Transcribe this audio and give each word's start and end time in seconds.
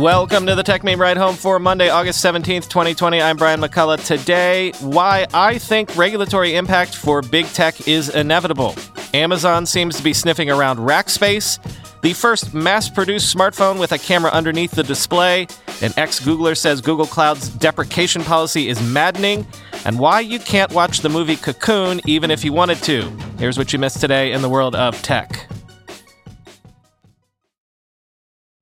Welcome 0.00 0.46
to 0.46 0.54
the 0.54 0.62
Techmeme 0.62 0.96
Ride 0.96 1.18
Home 1.18 1.34
for 1.34 1.58
Monday, 1.58 1.90
August 1.90 2.24
17th, 2.24 2.70
2020. 2.70 3.20
I'm 3.20 3.36
Brian 3.36 3.60
McCullough. 3.60 4.02
Today, 4.02 4.72
why 4.80 5.26
I 5.34 5.58
think 5.58 5.94
regulatory 5.94 6.54
impact 6.56 6.94
for 6.94 7.20
big 7.20 7.44
tech 7.48 7.86
is 7.86 8.08
inevitable. 8.08 8.74
Amazon 9.12 9.66
seems 9.66 9.98
to 9.98 10.02
be 10.02 10.14
sniffing 10.14 10.48
around 10.50 10.78
Rackspace. 10.78 11.58
The 12.00 12.14
first 12.14 12.54
mass 12.54 12.88
produced 12.88 13.36
smartphone 13.36 13.78
with 13.78 13.92
a 13.92 13.98
camera 13.98 14.30
underneath 14.30 14.70
the 14.70 14.82
display. 14.82 15.42
An 15.82 15.92
ex 15.98 16.18
Googler 16.18 16.56
says 16.56 16.80
Google 16.80 17.04
Cloud's 17.04 17.50
deprecation 17.50 18.24
policy 18.24 18.70
is 18.70 18.80
maddening. 18.80 19.46
And 19.84 19.98
why 19.98 20.20
you 20.20 20.38
can't 20.38 20.72
watch 20.72 21.00
the 21.00 21.10
movie 21.10 21.36
Cocoon 21.36 22.00
even 22.06 22.30
if 22.30 22.42
you 22.42 22.54
wanted 22.54 22.78
to. 22.84 23.02
Here's 23.38 23.58
what 23.58 23.74
you 23.74 23.78
missed 23.78 24.00
today 24.00 24.32
in 24.32 24.40
the 24.40 24.48
world 24.48 24.74
of 24.74 24.94
tech. 25.02 25.46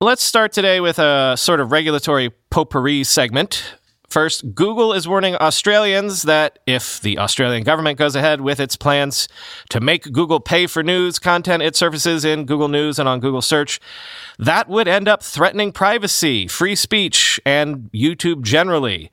Let's 0.00 0.22
start 0.22 0.52
today 0.52 0.78
with 0.78 1.00
a 1.00 1.34
sort 1.36 1.58
of 1.58 1.72
regulatory 1.72 2.30
potpourri 2.50 3.02
segment. 3.02 3.74
First, 4.08 4.54
Google 4.54 4.92
is 4.92 5.08
warning 5.08 5.34
Australians 5.34 6.22
that 6.22 6.60
if 6.68 7.00
the 7.00 7.18
Australian 7.18 7.64
government 7.64 7.98
goes 7.98 8.14
ahead 8.14 8.40
with 8.40 8.60
its 8.60 8.76
plans 8.76 9.26
to 9.70 9.80
make 9.80 10.12
Google 10.12 10.38
pay 10.38 10.68
for 10.68 10.84
news 10.84 11.18
content 11.18 11.64
it 11.64 11.74
surfaces 11.74 12.24
in 12.24 12.44
Google 12.44 12.68
News 12.68 13.00
and 13.00 13.08
on 13.08 13.18
Google 13.18 13.42
Search, 13.42 13.80
that 14.38 14.68
would 14.68 14.86
end 14.86 15.08
up 15.08 15.20
threatening 15.20 15.72
privacy, 15.72 16.46
free 16.46 16.76
speech, 16.76 17.40
and 17.44 17.90
YouTube 17.90 18.42
generally. 18.42 19.10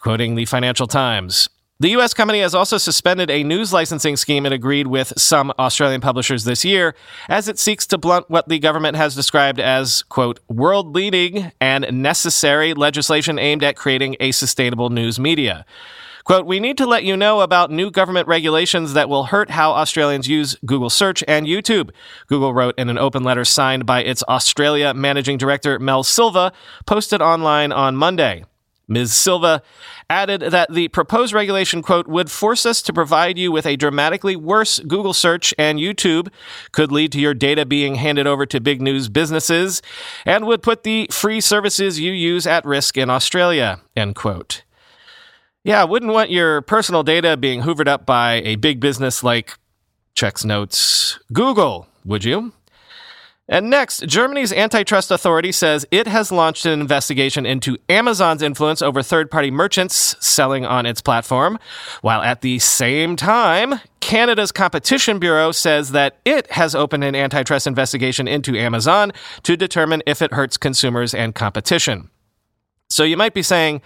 Quoting 0.00 0.34
the 0.34 0.46
Financial 0.46 0.86
Times. 0.86 1.50
The 1.82 1.90
U.S. 1.90 2.14
company 2.14 2.42
has 2.42 2.54
also 2.54 2.78
suspended 2.78 3.28
a 3.28 3.42
news 3.42 3.72
licensing 3.72 4.16
scheme 4.16 4.46
it 4.46 4.52
agreed 4.52 4.86
with 4.86 5.12
some 5.16 5.52
Australian 5.58 6.00
publishers 6.00 6.44
this 6.44 6.64
year 6.64 6.94
as 7.28 7.48
it 7.48 7.58
seeks 7.58 7.88
to 7.88 7.98
blunt 7.98 8.30
what 8.30 8.48
the 8.48 8.60
government 8.60 8.96
has 8.96 9.16
described 9.16 9.58
as, 9.58 10.04
quote, 10.04 10.38
world 10.48 10.94
leading 10.94 11.50
and 11.60 11.90
necessary 11.90 12.72
legislation 12.72 13.36
aimed 13.36 13.64
at 13.64 13.74
creating 13.74 14.14
a 14.20 14.30
sustainable 14.30 14.90
news 14.90 15.18
media. 15.18 15.66
Quote, 16.22 16.46
we 16.46 16.60
need 16.60 16.78
to 16.78 16.86
let 16.86 17.02
you 17.02 17.16
know 17.16 17.40
about 17.40 17.72
new 17.72 17.90
government 17.90 18.28
regulations 18.28 18.92
that 18.92 19.08
will 19.08 19.24
hurt 19.24 19.50
how 19.50 19.72
Australians 19.72 20.28
use 20.28 20.54
Google 20.64 20.88
Search 20.88 21.24
and 21.26 21.48
YouTube. 21.48 21.90
Google 22.28 22.54
wrote 22.54 22.78
in 22.78 22.90
an 22.90 22.98
open 22.98 23.24
letter 23.24 23.44
signed 23.44 23.86
by 23.86 24.04
its 24.04 24.22
Australia 24.28 24.94
managing 24.94 25.36
director, 25.36 25.80
Mel 25.80 26.04
Silva, 26.04 26.52
posted 26.86 27.20
online 27.20 27.72
on 27.72 27.96
Monday. 27.96 28.44
Ms. 28.92 29.14
Silva 29.14 29.62
added 30.10 30.42
that 30.42 30.72
the 30.72 30.88
proposed 30.88 31.32
regulation, 31.32 31.82
quote, 31.82 32.06
would 32.06 32.30
force 32.30 32.66
us 32.66 32.82
to 32.82 32.92
provide 32.92 33.38
you 33.38 33.50
with 33.50 33.66
a 33.66 33.76
dramatically 33.76 34.36
worse 34.36 34.78
Google 34.80 35.14
search 35.14 35.54
and 35.58 35.78
YouTube, 35.78 36.28
could 36.72 36.92
lead 36.92 37.12
to 37.12 37.20
your 37.20 37.34
data 37.34 37.64
being 37.64 37.94
handed 37.96 38.26
over 38.26 38.44
to 38.46 38.60
big 38.60 38.82
news 38.82 39.08
businesses, 39.08 39.82
and 40.26 40.46
would 40.46 40.62
put 40.62 40.82
the 40.82 41.08
free 41.10 41.40
services 41.40 41.98
you 41.98 42.12
use 42.12 42.46
at 42.46 42.64
risk 42.64 42.96
in 42.96 43.08
Australia, 43.10 43.80
end 43.96 44.14
quote. 44.14 44.64
Yeah, 45.64 45.84
wouldn't 45.84 46.12
want 46.12 46.30
your 46.30 46.60
personal 46.60 47.02
data 47.02 47.36
being 47.36 47.62
hoovered 47.62 47.86
up 47.86 48.04
by 48.04 48.42
a 48.44 48.56
big 48.56 48.80
business 48.80 49.22
like 49.22 49.56
checks 50.14 50.44
notes 50.44 51.18
Google, 51.32 51.86
would 52.04 52.24
you? 52.24 52.52
And 53.48 53.70
next, 53.70 54.06
Germany's 54.06 54.52
antitrust 54.52 55.10
authority 55.10 55.50
says 55.50 55.84
it 55.90 56.06
has 56.06 56.30
launched 56.30 56.64
an 56.64 56.80
investigation 56.80 57.44
into 57.44 57.76
Amazon's 57.88 58.40
influence 58.40 58.80
over 58.80 59.02
third 59.02 59.30
party 59.30 59.50
merchants 59.50 60.16
selling 60.24 60.64
on 60.64 60.86
its 60.86 61.00
platform, 61.00 61.58
while 62.02 62.22
at 62.22 62.40
the 62.40 62.60
same 62.60 63.16
time, 63.16 63.80
Canada's 64.00 64.52
Competition 64.52 65.18
Bureau 65.18 65.50
says 65.50 65.90
that 65.90 66.18
it 66.24 66.50
has 66.52 66.74
opened 66.74 67.02
an 67.02 67.16
antitrust 67.16 67.66
investigation 67.66 68.28
into 68.28 68.56
Amazon 68.56 69.12
to 69.42 69.56
determine 69.56 70.02
if 70.06 70.22
it 70.22 70.32
hurts 70.32 70.56
consumers 70.56 71.12
and 71.12 71.34
competition. 71.34 72.10
So 72.90 73.02
you 73.02 73.16
might 73.16 73.34
be 73.34 73.42
saying, 73.42 73.82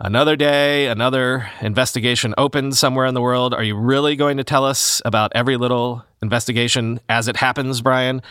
Another 0.00 0.34
day, 0.34 0.88
another 0.88 1.48
investigation 1.60 2.34
opened 2.36 2.76
somewhere 2.76 3.06
in 3.06 3.14
the 3.14 3.22
world. 3.22 3.54
Are 3.54 3.62
you 3.62 3.76
really 3.76 4.16
going 4.16 4.38
to 4.38 4.44
tell 4.44 4.64
us 4.64 5.00
about 5.04 5.30
every 5.36 5.56
little 5.56 6.04
investigation 6.24 6.98
as 7.08 7.28
it 7.28 7.36
happens, 7.36 7.80
Brian? 7.80 8.22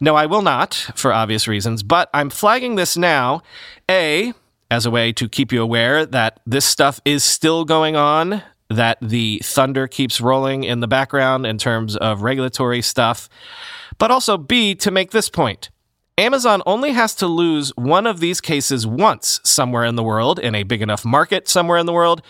No, 0.00 0.14
I 0.14 0.26
will 0.26 0.42
not, 0.42 0.74
for 0.94 1.12
obvious 1.12 1.48
reasons, 1.48 1.82
but 1.82 2.10
I'm 2.12 2.28
flagging 2.28 2.74
this 2.74 2.96
now. 2.96 3.42
A, 3.90 4.34
as 4.70 4.84
a 4.84 4.90
way 4.90 5.12
to 5.12 5.28
keep 5.28 5.52
you 5.52 5.62
aware 5.62 6.04
that 6.04 6.40
this 6.44 6.64
stuff 6.64 7.00
is 7.04 7.24
still 7.24 7.64
going 7.64 7.96
on, 7.96 8.42
that 8.68 8.98
the 9.00 9.40
thunder 9.44 9.86
keeps 9.86 10.20
rolling 10.20 10.64
in 10.64 10.80
the 10.80 10.88
background 10.88 11.46
in 11.46 11.56
terms 11.56 11.96
of 11.96 12.22
regulatory 12.22 12.82
stuff, 12.82 13.28
but 13.98 14.10
also 14.10 14.36
B, 14.36 14.74
to 14.74 14.90
make 14.90 15.12
this 15.12 15.30
point. 15.30 15.70
Amazon 16.18 16.62
only 16.64 16.92
has 16.92 17.14
to 17.16 17.26
lose 17.26 17.70
one 17.76 18.06
of 18.06 18.20
these 18.20 18.40
cases 18.40 18.86
once 18.86 19.38
somewhere 19.44 19.84
in 19.84 19.96
the 19.96 20.02
world, 20.02 20.38
in 20.38 20.54
a 20.54 20.62
big 20.62 20.80
enough 20.80 21.04
market 21.04 21.46
somewhere 21.46 21.78
in 21.78 21.84
the 21.84 21.92
world, 21.92 22.22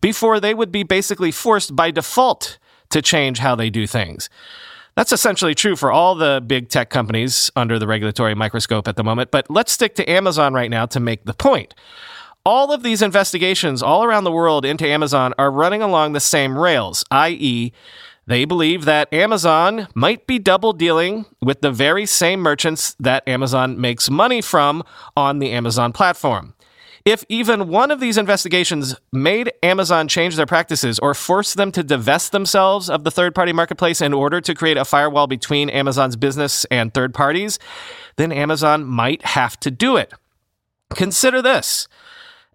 before 0.00 0.40
they 0.40 0.54
would 0.54 0.72
be 0.72 0.82
basically 0.82 1.30
forced 1.30 1.76
by 1.76 1.90
default 1.90 2.58
to 2.90 3.02
change 3.02 3.38
how 3.38 3.54
they 3.54 3.70
do 3.70 3.86
things. 3.86 4.28
That's 4.96 5.12
essentially 5.12 5.54
true 5.54 5.76
for 5.76 5.92
all 5.92 6.14
the 6.14 6.42
big 6.46 6.70
tech 6.70 6.88
companies 6.88 7.50
under 7.54 7.78
the 7.78 7.86
regulatory 7.86 8.34
microscope 8.34 8.88
at 8.88 8.96
the 8.96 9.04
moment, 9.04 9.30
but 9.30 9.50
let's 9.50 9.72
stick 9.72 9.94
to 9.96 10.10
Amazon 10.10 10.54
right 10.54 10.70
now 10.70 10.86
to 10.86 11.00
make 11.00 11.24
the 11.24 11.34
point. 11.34 11.74
All 12.46 12.72
of 12.72 12.82
these 12.82 13.02
investigations 13.02 13.82
all 13.82 14.04
around 14.04 14.24
the 14.24 14.32
world 14.32 14.64
into 14.64 14.86
Amazon 14.86 15.34
are 15.36 15.50
running 15.50 15.82
along 15.82 16.12
the 16.12 16.20
same 16.20 16.56
rails, 16.56 17.04
i.e., 17.10 17.72
they 18.28 18.44
believe 18.44 18.84
that 18.86 19.12
Amazon 19.12 19.86
might 19.94 20.26
be 20.26 20.40
double 20.40 20.72
dealing 20.72 21.26
with 21.40 21.60
the 21.60 21.70
very 21.70 22.06
same 22.06 22.40
merchants 22.40 22.96
that 22.98 23.26
Amazon 23.28 23.80
makes 23.80 24.10
money 24.10 24.40
from 24.40 24.82
on 25.16 25.38
the 25.38 25.52
Amazon 25.52 25.92
platform. 25.92 26.54
If 27.06 27.24
even 27.28 27.68
one 27.68 27.92
of 27.92 28.00
these 28.00 28.18
investigations 28.18 28.96
made 29.12 29.52
Amazon 29.62 30.08
change 30.08 30.34
their 30.34 30.44
practices 30.44 30.98
or 30.98 31.14
forced 31.14 31.56
them 31.56 31.70
to 31.70 31.84
divest 31.84 32.32
themselves 32.32 32.90
of 32.90 33.04
the 33.04 33.12
third 33.12 33.32
party 33.32 33.52
marketplace 33.52 34.00
in 34.00 34.12
order 34.12 34.40
to 34.40 34.56
create 34.56 34.76
a 34.76 34.84
firewall 34.84 35.28
between 35.28 35.70
Amazon's 35.70 36.16
business 36.16 36.64
and 36.64 36.92
third 36.92 37.14
parties, 37.14 37.60
then 38.16 38.32
Amazon 38.32 38.84
might 38.84 39.24
have 39.24 39.56
to 39.60 39.70
do 39.70 39.96
it. 39.96 40.12
Consider 40.96 41.40
this. 41.40 41.86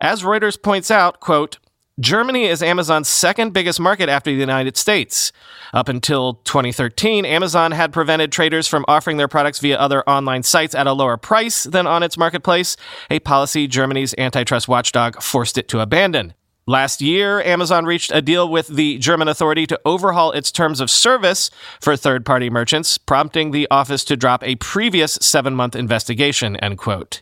As 0.01 0.23
Reuters 0.23 0.62
points 0.62 0.91
out, 0.91 1.22
quote, 1.22 1.57
Germany 2.01 2.45
is 2.45 2.63
Amazon's 2.63 3.07
second 3.07 3.53
biggest 3.53 3.79
market 3.79 4.09
after 4.09 4.31
the 4.31 4.39
United 4.39 4.75
States. 4.75 5.31
Up 5.72 5.88
until 5.88 6.35
2013, 6.45 7.25
Amazon 7.25 7.72
had 7.72 7.94
prevented 7.94 8.31
traders 8.31 8.67
from 8.67 8.84
offering 8.88 9.17
their 9.17 9.28
products 9.28 9.59
via 9.59 9.78
other 9.78 10.07
online 10.09 10.41
sites 10.41 10.73
at 10.73 10.88
a 10.88 10.94
lower 10.94 11.16
price 11.16 11.63
than 11.63 11.85
on 11.85 12.01
its 12.01 12.17
marketplace, 12.17 12.75
a 13.12 13.19
policy 13.19 13.67
Germany's 13.67 14.16
antitrust 14.17 14.67
watchdog 14.67 15.22
forced 15.22 15.59
it 15.59 15.67
to 15.67 15.79
abandon. 15.79 16.34
Last 16.66 17.01
year, 17.01 17.39
Amazon 17.41 17.85
reached 17.85 18.12
a 18.12 18.22
deal 18.22 18.50
with 18.50 18.68
the 18.68 18.97
German 18.97 19.28
authority 19.28 19.68
to 19.68 19.79
overhaul 19.85 20.31
its 20.31 20.51
terms 20.51 20.79
of 20.79 20.89
service 20.89 21.51
for 21.79 21.95
third 21.95 22.25
party 22.25 22.50
merchants, 22.50 22.97
prompting 22.97 23.51
the 23.51 23.68
office 23.69 24.03
to 24.06 24.18
drop 24.18 24.44
a 24.44 24.56
previous 24.56 25.19
seven 25.21 25.56
month 25.56 25.75
investigation. 25.75 26.56
End 26.57 26.80
quote. 26.80 27.21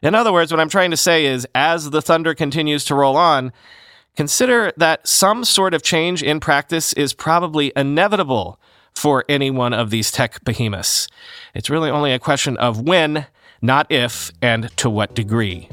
In 0.00 0.14
other 0.14 0.32
words, 0.32 0.50
what 0.50 0.60
I'm 0.60 0.68
trying 0.68 0.92
to 0.92 0.96
say 0.96 1.26
is 1.26 1.46
as 1.54 1.90
the 1.90 2.00
thunder 2.00 2.34
continues 2.34 2.84
to 2.86 2.94
roll 2.94 3.16
on, 3.16 3.52
consider 4.18 4.72
that 4.76 5.06
some 5.06 5.44
sort 5.44 5.72
of 5.72 5.80
change 5.80 6.24
in 6.24 6.40
practice 6.40 6.92
is 6.94 7.12
probably 7.12 7.72
inevitable 7.76 8.58
for 8.92 9.24
any 9.28 9.48
one 9.48 9.72
of 9.72 9.90
these 9.90 10.10
tech 10.10 10.42
behemoths. 10.42 11.06
It's 11.54 11.70
really 11.70 11.88
only 11.88 12.12
a 12.12 12.18
question 12.18 12.56
of 12.56 12.80
when, 12.80 13.26
not 13.62 13.86
if, 13.92 14.32
and 14.42 14.76
to 14.78 14.90
what 14.90 15.14
degree. 15.14 15.68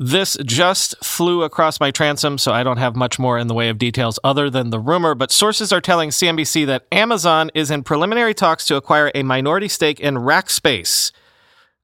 This 0.00 0.36
just 0.44 0.96
flew 1.04 1.44
across 1.44 1.78
my 1.78 1.92
transom, 1.92 2.38
so 2.38 2.50
I 2.50 2.64
don't 2.64 2.78
have 2.78 2.96
much 2.96 3.20
more 3.20 3.38
in 3.38 3.46
the 3.46 3.54
way 3.54 3.68
of 3.68 3.78
details 3.78 4.18
other 4.24 4.50
than 4.50 4.70
the 4.70 4.80
rumor. 4.80 5.14
But 5.14 5.30
sources 5.30 5.72
are 5.72 5.80
telling 5.80 6.10
CNBC 6.10 6.66
that 6.66 6.86
Amazon 6.90 7.52
is 7.54 7.70
in 7.70 7.84
preliminary 7.84 8.34
talks 8.34 8.66
to 8.66 8.74
acquire 8.74 9.12
a 9.14 9.22
minority 9.22 9.68
stake 9.68 10.00
in 10.00 10.16
Rackspace. 10.16 11.12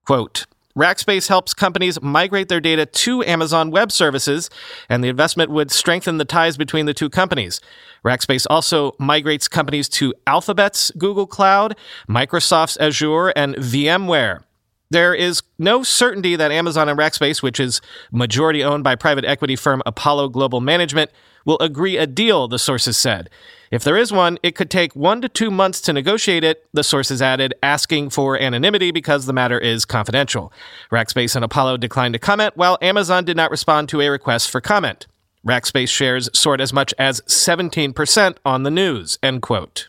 Quote, 0.04 0.46
Rackspace 0.76 1.28
helps 1.28 1.54
companies 1.54 2.02
migrate 2.02 2.48
their 2.48 2.60
data 2.60 2.84
to 2.84 3.22
Amazon 3.22 3.70
Web 3.70 3.92
Services, 3.92 4.50
and 4.88 5.04
the 5.04 5.08
investment 5.08 5.50
would 5.52 5.70
strengthen 5.70 6.18
the 6.18 6.24
ties 6.24 6.56
between 6.56 6.86
the 6.86 6.94
two 6.94 7.08
companies. 7.08 7.60
Rackspace 8.04 8.44
also 8.50 8.96
migrates 8.98 9.46
companies 9.46 9.88
to 9.90 10.12
Alphabet's 10.26 10.90
Google 10.98 11.28
Cloud, 11.28 11.76
Microsoft's 12.08 12.76
Azure, 12.78 13.28
and 13.36 13.54
VMware. 13.54 14.42
There 14.90 15.14
is 15.14 15.42
no 15.58 15.84
certainty 15.84 16.34
that 16.36 16.50
Amazon 16.50 16.88
and 16.88 16.98
Rackspace, 16.98 17.40
which 17.40 17.60
is 17.60 17.80
majority 18.10 18.64
owned 18.64 18.82
by 18.84 18.96
private 18.96 19.24
equity 19.24 19.56
firm 19.56 19.80
Apollo 19.86 20.30
Global 20.30 20.60
Management, 20.60 21.10
will 21.44 21.58
agree 21.60 21.96
a 21.96 22.06
deal, 22.06 22.48
the 22.48 22.58
sources 22.58 22.96
said. 22.96 23.30
If 23.74 23.82
there 23.82 23.96
is 23.96 24.12
one, 24.12 24.38
it 24.44 24.54
could 24.54 24.70
take 24.70 24.94
one 24.94 25.20
to 25.20 25.28
two 25.28 25.50
months 25.50 25.80
to 25.80 25.92
negotiate 25.92 26.44
it, 26.44 26.64
the 26.72 26.84
sources 26.84 27.20
added, 27.20 27.54
asking 27.60 28.10
for 28.10 28.40
anonymity 28.40 28.92
because 28.92 29.26
the 29.26 29.32
matter 29.32 29.58
is 29.58 29.84
confidential. 29.84 30.52
Rackspace 30.92 31.34
and 31.34 31.44
Apollo 31.44 31.78
declined 31.78 32.12
to 32.12 32.20
comment, 32.20 32.56
while 32.56 32.78
Amazon 32.80 33.24
did 33.24 33.36
not 33.36 33.50
respond 33.50 33.88
to 33.88 34.00
a 34.00 34.10
request 34.10 34.48
for 34.48 34.60
comment. 34.60 35.08
Rackspace 35.44 35.88
shares 35.88 36.30
soared 36.32 36.60
as 36.60 36.72
much 36.72 36.94
as 37.00 37.20
17% 37.22 38.36
on 38.44 38.62
the 38.62 38.70
news, 38.70 39.18
end 39.24 39.42
quote. 39.42 39.88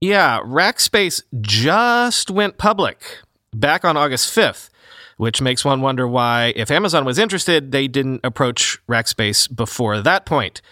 Yeah, 0.00 0.38
Rackspace 0.38 1.24
just 1.40 2.30
went 2.30 2.56
public 2.56 3.02
back 3.52 3.84
on 3.84 3.96
August 3.96 4.32
5th, 4.32 4.70
which 5.16 5.42
makes 5.42 5.64
one 5.64 5.80
wonder 5.80 6.06
why, 6.06 6.52
if 6.54 6.70
Amazon 6.70 7.04
was 7.04 7.18
interested, 7.18 7.72
they 7.72 7.88
didn't 7.88 8.20
approach 8.22 8.78
Rackspace 8.86 9.52
before 9.52 10.00
that 10.02 10.24
point. 10.24 10.62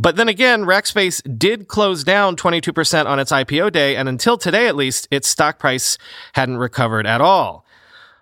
But 0.00 0.14
then 0.14 0.28
again, 0.28 0.64
Rackspace 0.64 1.20
did 1.38 1.66
close 1.66 2.04
down 2.04 2.36
22% 2.36 3.06
on 3.06 3.18
its 3.18 3.32
IPO 3.32 3.72
day, 3.72 3.96
and 3.96 4.08
until 4.08 4.38
today 4.38 4.68
at 4.68 4.76
least, 4.76 5.08
its 5.10 5.26
stock 5.26 5.58
price 5.58 5.98
hadn't 6.34 6.58
recovered 6.58 7.04
at 7.04 7.20
all. 7.20 7.64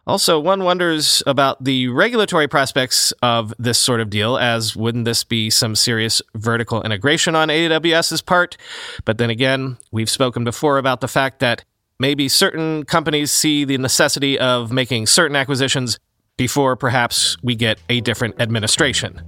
Also, 0.06 0.38
one 0.38 0.62
wonders 0.64 1.22
about 1.26 1.62
the 1.62 1.88
regulatory 1.88 2.48
prospects 2.48 3.12
of 3.22 3.52
this 3.58 3.76
sort 3.76 4.00
of 4.00 4.08
deal, 4.08 4.38
as 4.38 4.74
wouldn't 4.74 5.04
this 5.04 5.22
be 5.22 5.50
some 5.50 5.74
serious 5.74 6.22
vertical 6.34 6.82
integration 6.82 7.34
on 7.34 7.48
AWS's 7.48 8.22
part? 8.22 8.56
But 9.04 9.18
then 9.18 9.28
again, 9.28 9.76
we've 9.90 10.08
spoken 10.08 10.44
before 10.44 10.78
about 10.78 11.00
the 11.00 11.08
fact 11.08 11.40
that 11.40 11.64
maybe 11.98 12.28
certain 12.28 12.84
companies 12.84 13.32
see 13.32 13.64
the 13.64 13.76
necessity 13.78 14.38
of 14.38 14.72
making 14.72 15.08
certain 15.08 15.36
acquisitions 15.36 15.98
before 16.36 16.76
perhaps 16.76 17.36
we 17.42 17.54
get 17.54 17.78
a 17.90 18.00
different 18.00 18.40
administration. 18.40 19.20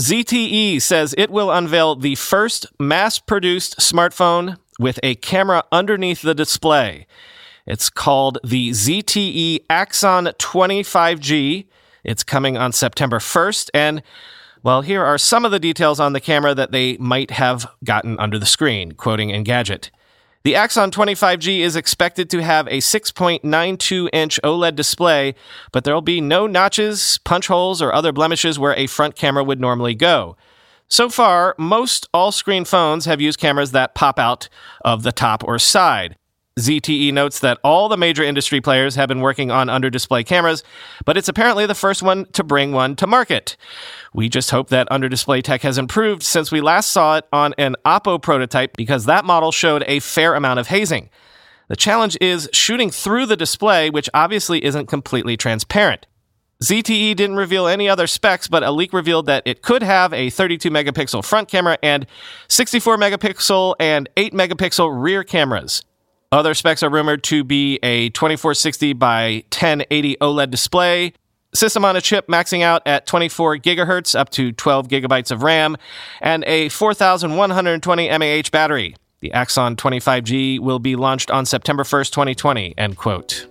ZTE 0.00 0.82
says 0.82 1.14
it 1.16 1.30
will 1.30 1.50
unveil 1.50 1.96
the 1.96 2.16
first 2.16 2.66
mass 2.78 3.18
produced 3.18 3.78
smartphone 3.78 4.58
with 4.78 5.00
a 5.02 5.14
camera 5.14 5.64
underneath 5.72 6.20
the 6.20 6.34
display. 6.34 7.06
It's 7.66 7.88
called 7.88 8.38
the 8.44 8.70
ZTE 8.70 9.64
Axon 9.70 10.32
20 10.38 10.82
5G. 10.82 11.66
It's 12.04 12.22
coming 12.22 12.58
on 12.58 12.72
September 12.72 13.18
1st, 13.18 13.70
and 13.72 14.02
well, 14.62 14.82
here 14.82 15.02
are 15.02 15.16
some 15.16 15.46
of 15.46 15.50
the 15.50 15.58
details 15.58 15.98
on 15.98 16.12
the 16.12 16.20
camera 16.20 16.54
that 16.54 16.72
they 16.72 16.98
might 16.98 17.30
have 17.30 17.66
gotten 17.82 18.18
under 18.20 18.38
the 18.38 18.44
screen, 18.44 18.92
quoting 18.92 19.30
Engadget. 19.30 19.88
The 20.46 20.54
Axon 20.54 20.92
20 20.92 21.16
5G 21.16 21.58
is 21.58 21.74
expected 21.74 22.30
to 22.30 22.40
have 22.40 22.68
a 22.68 22.78
6.92 22.78 24.08
inch 24.12 24.38
OLED 24.44 24.76
display, 24.76 25.34
but 25.72 25.82
there'll 25.82 26.00
be 26.00 26.20
no 26.20 26.46
notches, 26.46 27.18
punch 27.24 27.48
holes, 27.48 27.82
or 27.82 27.92
other 27.92 28.12
blemishes 28.12 28.56
where 28.56 28.72
a 28.76 28.86
front 28.86 29.16
camera 29.16 29.42
would 29.42 29.60
normally 29.60 29.96
go. 29.96 30.36
So 30.86 31.08
far, 31.08 31.56
most 31.58 32.08
all 32.14 32.30
screen 32.30 32.64
phones 32.64 33.06
have 33.06 33.20
used 33.20 33.40
cameras 33.40 33.72
that 33.72 33.96
pop 33.96 34.20
out 34.20 34.48
of 34.84 35.02
the 35.02 35.10
top 35.10 35.42
or 35.42 35.58
side. 35.58 36.16
ZTE 36.58 37.12
notes 37.12 37.40
that 37.40 37.58
all 37.62 37.90
the 37.90 37.98
major 37.98 38.22
industry 38.22 38.62
players 38.62 38.94
have 38.94 39.08
been 39.08 39.20
working 39.20 39.50
on 39.50 39.68
under 39.68 39.90
display 39.90 40.24
cameras, 40.24 40.62
but 41.04 41.18
it's 41.18 41.28
apparently 41.28 41.66
the 41.66 41.74
first 41.74 42.02
one 42.02 42.24
to 42.32 42.42
bring 42.42 42.72
one 42.72 42.96
to 42.96 43.06
market. 43.06 43.58
We 44.14 44.30
just 44.30 44.50
hope 44.50 44.70
that 44.70 44.90
under 44.90 45.06
display 45.10 45.42
tech 45.42 45.60
has 45.60 45.76
improved 45.76 46.22
since 46.22 46.50
we 46.50 46.62
last 46.62 46.92
saw 46.92 47.18
it 47.18 47.26
on 47.30 47.52
an 47.58 47.76
Oppo 47.84 48.20
prototype 48.22 48.74
because 48.74 49.04
that 49.04 49.26
model 49.26 49.52
showed 49.52 49.84
a 49.86 50.00
fair 50.00 50.34
amount 50.34 50.58
of 50.58 50.68
hazing. 50.68 51.10
The 51.68 51.76
challenge 51.76 52.16
is 52.22 52.48
shooting 52.54 52.90
through 52.90 53.26
the 53.26 53.36
display, 53.36 53.90
which 53.90 54.08
obviously 54.14 54.64
isn't 54.64 54.86
completely 54.86 55.36
transparent. 55.36 56.06
ZTE 56.62 57.14
didn't 57.16 57.36
reveal 57.36 57.66
any 57.66 57.86
other 57.86 58.06
specs, 58.06 58.48
but 58.48 58.62
a 58.62 58.70
leak 58.70 58.94
revealed 58.94 59.26
that 59.26 59.42
it 59.44 59.60
could 59.60 59.82
have 59.82 60.14
a 60.14 60.30
32 60.30 60.70
megapixel 60.70 61.22
front 61.22 61.48
camera 61.48 61.76
and 61.82 62.06
64 62.48 62.96
megapixel 62.96 63.74
and 63.78 64.08
8 64.16 64.32
megapixel 64.32 65.02
rear 65.02 65.22
cameras. 65.22 65.82
Other 66.32 66.54
specs 66.54 66.82
are 66.82 66.90
rumored 66.90 67.22
to 67.24 67.44
be 67.44 67.78
a 67.82 68.08
2460 68.10 68.94
by 68.94 69.44
1080 69.52 70.16
OLED 70.20 70.50
display, 70.50 71.12
system 71.54 71.84
on 71.84 71.94
a 71.96 72.00
chip 72.00 72.26
maxing 72.26 72.62
out 72.62 72.82
at 72.84 73.06
24 73.06 73.58
gigahertz 73.58 74.18
up 74.18 74.30
to 74.30 74.52
12 74.52 74.88
gigabytes 74.88 75.30
of 75.30 75.42
RAM, 75.42 75.76
and 76.20 76.44
a 76.44 76.68
4120 76.68 78.08
mAh 78.18 78.42
battery. 78.50 78.96
The 79.20 79.32
Axon 79.32 79.76
20 79.76 80.00
5G 80.00 80.60
will 80.60 80.78
be 80.78 80.96
launched 80.96 81.30
on 81.30 81.46
September 81.46 81.84
1st, 81.84 82.10
2020, 82.10 82.74
end 82.76 82.96
quote. 82.96 83.46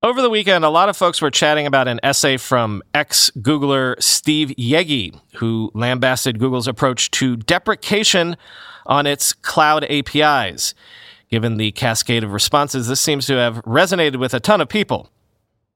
Over 0.00 0.22
the 0.22 0.30
weekend, 0.30 0.64
a 0.64 0.68
lot 0.68 0.88
of 0.88 0.96
folks 0.96 1.20
were 1.20 1.30
chatting 1.30 1.66
about 1.66 1.88
an 1.88 1.98
essay 2.04 2.36
from 2.36 2.84
ex 2.94 3.32
Googler 3.38 4.00
Steve 4.00 4.50
Yegge, 4.56 5.12
who 5.34 5.72
lambasted 5.74 6.38
Google's 6.38 6.68
approach 6.68 7.10
to 7.12 7.36
deprecation 7.36 8.36
on 8.86 9.08
its 9.08 9.32
cloud 9.32 9.82
APIs. 9.90 10.72
Given 11.30 11.56
the 11.56 11.72
cascade 11.72 12.22
of 12.22 12.32
responses, 12.32 12.86
this 12.86 13.00
seems 13.00 13.26
to 13.26 13.34
have 13.38 13.56
resonated 13.64 14.20
with 14.20 14.34
a 14.34 14.40
ton 14.40 14.60
of 14.60 14.68
people. 14.68 15.10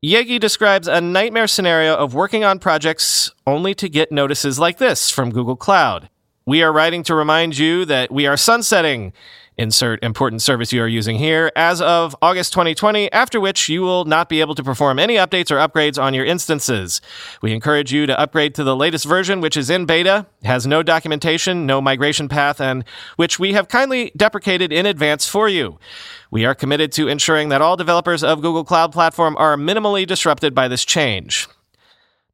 Yegge 0.05 0.39
describes 0.39 0.87
a 0.87 1.01
nightmare 1.01 1.49
scenario 1.49 1.97
of 1.97 2.15
working 2.15 2.45
on 2.45 2.61
projects 2.61 3.33
only 3.45 3.75
to 3.75 3.89
get 3.89 4.13
notices 4.13 4.57
like 4.57 4.79
this 4.79 5.11
from 5.11 5.33
Google 5.33 5.57
Cloud. 5.57 6.09
We 6.47 6.63
are 6.63 6.73
writing 6.73 7.03
to 7.05 7.17
remind 7.17 7.59
you 7.59 7.85
that 7.87 8.13
we 8.13 8.29
are 8.29 8.37
sunsetting 8.37 9.15
insert 9.59 10.03
important 10.03 10.43
service 10.43 10.73
you 10.73 10.83
are 10.83 10.89
using 10.89 11.17
here 11.17 11.53
as 11.55 11.81
of 11.81 12.17
August 12.23 12.53
2020, 12.53 13.13
after 13.13 13.41
which 13.41 13.69
you 13.69 13.83
will 13.83 14.05
not 14.05 14.29
be 14.29 14.41
able 14.41 14.55
to 14.55 14.63
perform 14.63 14.99
any 14.99 15.17
updates 15.17 15.51
or 15.51 15.57
upgrades 15.57 16.03
on 16.03 16.15
your 16.15 16.25
instances. 16.25 17.01
We 17.41 17.53
encourage 17.53 17.93
you 17.93 18.07
to 18.07 18.19
upgrade 18.19 18.55
to 18.57 18.65
the 18.65 18.77
latest 18.77 19.05
version, 19.05 19.41
which 19.41 19.57
is 19.57 19.71
in 19.71 19.87
beta, 19.87 20.27
has 20.45 20.67
no 20.67 20.83
documentation, 20.83 21.67
no 21.67 21.81
migration 21.81 22.29
path, 22.29 22.61
and 22.61 22.85
which 23.17 23.39
we 23.39 23.53
have 23.53 23.69
kindly 23.69 24.13
deprecated 24.17 24.73
in 24.73 24.87
advance 24.87 25.27
for 25.27 25.49
you. 25.49 25.79
We 26.31 26.45
are 26.45 26.55
committed 26.55 26.93
to 26.93 27.09
ensuring 27.09 27.51
that 27.51 27.63
all 27.63 27.77
developers 27.77 28.25
of 28.25 28.41
Google 28.41 28.65
Cloud 28.65 28.93
Platform 28.93 29.37
are 29.39 29.57
minimally 29.57 30.07
disrupted 30.07 30.55
by 30.55 30.69
this 30.69 30.85
change. 30.85 31.49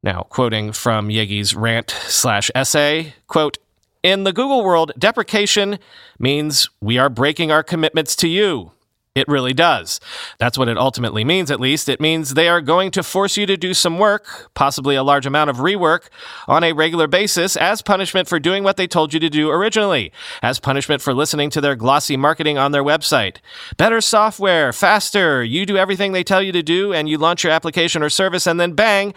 Now, 0.01 0.21
quoting 0.23 0.71
from 0.71 1.09
Yegge's 1.09 1.53
rant 1.53 1.89
slash 1.89 2.49
essay, 2.55 3.15
quote, 3.27 3.57
in 4.03 4.23
the 4.23 4.33
Google 4.33 4.63
world, 4.63 4.91
deprecation 4.97 5.79
means 6.17 6.69
we 6.81 6.97
are 6.97 7.09
breaking 7.09 7.51
our 7.51 7.63
commitments 7.63 8.15
to 8.17 8.27
you. 8.27 8.71
It 9.15 9.27
really 9.27 9.53
does. 9.53 9.99
That's 10.37 10.57
what 10.57 10.69
it 10.69 10.77
ultimately 10.77 11.25
means, 11.25 11.49
at 11.51 11.59
least. 11.59 11.89
It 11.89 11.99
means 11.99 12.35
they 12.35 12.47
are 12.47 12.61
going 12.61 12.91
to 12.91 13.03
force 13.03 13.35
you 13.35 13.45
to 13.47 13.57
do 13.57 13.73
some 13.73 13.97
work, 13.97 14.51
possibly 14.53 14.95
a 14.95 15.03
large 15.03 15.25
amount 15.25 15.49
of 15.49 15.57
rework, 15.57 16.09
on 16.47 16.63
a 16.63 16.73
regular 16.73 17.07
basis 17.07 17.57
as 17.57 17.81
punishment 17.81 18.29
for 18.29 18.39
doing 18.39 18.63
what 18.63 18.77
they 18.77 18.87
told 18.87 19.13
you 19.13 19.19
to 19.19 19.29
do 19.29 19.49
originally, 19.49 20.13
as 20.41 20.59
punishment 20.59 21.01
for 21.01 21.13
listening 21.13 21.49
to 21.49 21.59
their 21.59 21.75
glossy 21.75 22.15
marketing 22.15 22.57
on 22.57 22.71
their 22.71 22.83
website. 22.83 23.37
Better 23.77 23.99
software, 23.99 24.71
faster, 24.71 25.43
you 25.43 25.65
do 25.65 25.75
everything 25.75 26.11
they 26.11 26.23
tell 26.23 26.41
you 26.41 26.51
to 26.53 26.63
do, 26.63 26.93
and 26.93 27.09
you 27.09 27.17
launch 27.17 27.43
your 27.43 27.51
application 27.51 28.03
or 28.03 28.09
service, 28.09 28.47
and 28.47 28.59
then 28.59 28.73
bang, 28.73 29.13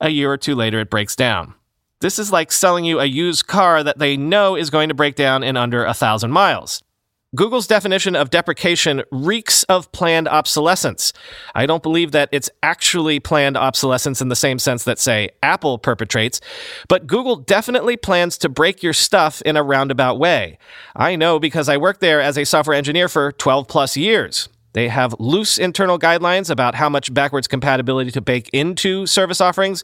a 0.00 0.08
year 0.08 0.32
or 0.32 0.38
two 0.38 0.54
later 0.54 0.80
it 0.80 0.90
breaks 0.90 1.14
down. 1.14 1.54
This 2.00 2.18
is 2.18 2.32
like 2.32 2.52
selling 2.52 2.84
you 2.84 3.00
a 3.00 3.06
used 3.06 3.46
car 3.46 3.82
that 3.82 3.98
they 3.98 4.16
know 4.16 4.56
is 4.56 4.70
going 4.70 4.88
to 4.88 4.94
break 4.94 5.14
down 5.14 5.42
in 5.42 5.56
under 5.56 5.84
a 5.84 5.94
thousand 5.94 6.32
miles. 6.32 6.82
Google's 7.34 7.66
definition 7.66 8.14
of 8.14 8.30
deprecation 8.30 9.02
reeks 9.10 9.64
of 9.64 9.90
planned 9.90 10.28
obsolescence. 10.28 11.12
I 11.52 11.66
don't 11.66 11.82
believe 11.82 12.12
that 12.12 12.28
it's 12.30 12.48
actually 12.62 13.18
planned 13.18 13.56
obsolescence 13.56 14.20
in 14.20 14.28
the 14.28 14.36
same 14.36 14.60
sense 14.60 14.84
that, 14.84 15.00
say, 15.00 15.30
Apple 15.42 15.78
perpetrates, 15.78 16.40
but 16.88 17.08
Google 17.08 17.34
definitely 17.34 17.96
plans 17.96 18.38
to 18.38 18.48
break 18.48 18.84
your 18.84 18.92
stuff 18.92 19.42
in 19.42 19.56
a 19.56 19.64
roundabout 19.64 20.16
way. 20.16 20.58
I 20.94 21.16
know 21.16 21.40
because 21.40 21.68
I 21.68 21.76
worked 21.76 22.00
there 22.00 22.20
as 22.20 22.38
a 22.38 22.44
software 22.44 22.76
engineer 22.76 23.08
for 23.08 23.32
12 23.32 23.66
plus 23.66 23.96
years. 23.96 24.48
They 24.74 24.88
have 24.88 25.14
loose 25.18 25.56
internal 25.56 25.98
guidelines 25.98 26.50
about 26.50 26.74
how 26.74 26.88
much 26.88 27.14
backwards 27.14 27.48
compatibility 27.48 28.10
to 28.10 28.20
bake 28.20 28.50
into 28.52 29.06
service 29.06 29.40
offerings, 29.40 29.82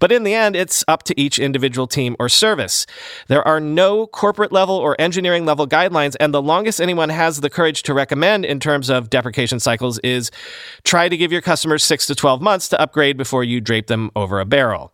but 0.00 0.10
in 0.10 0.22
the 0.22 0.34
end, 0.34 0.56
it's 0.56 0.84
up 0.88 1.02
to 1.04 1.20
each 1.20 1.38
individual 1.38 1.86
team 1.86 2.16
or 2.18 2.28
service. 2.28 2.86
There 3.26 3.46
are 3.46 3.60
no 3.60 4.06
corporate 4.06 4.52
level 4.52 4.76
or 4.76 4.98
engineering 5.00 5.44
level 5.44 5.66
guidelines, 5.66 6.16
and 6.18 6.32
the 6.32 6.40
longest 6.40 6.80
anyone 6.80 7.10
has 7.10 7.40
the 7.40 7.50
courage 7.50 7.82
to 7.82 7.94
recommend 7.94 8.44
in 8.44 8.60
terms 8.60 8.88
of 8.88 9.10
deprecation 9.10 9.60
cycles 9.60 9.98
is 9.98 10.30
try 10.84 11.08
to 11.08 11.16
give 11.16 11.32
your 11.32 11.42
customers 11.42 11.84
6 11.84 12.06
to 12.06 12.14
12 12.14 12.40
months 12.40 12.68
to 12.68 12.80
upgrade 12.80 13.16
before 13.16 13.44
you 13.44 13.60
drape 13.60 13.88
them 13.88 14.10
over 14.16 14.40
a 14.40 14.46
barrel. 14.46 14.92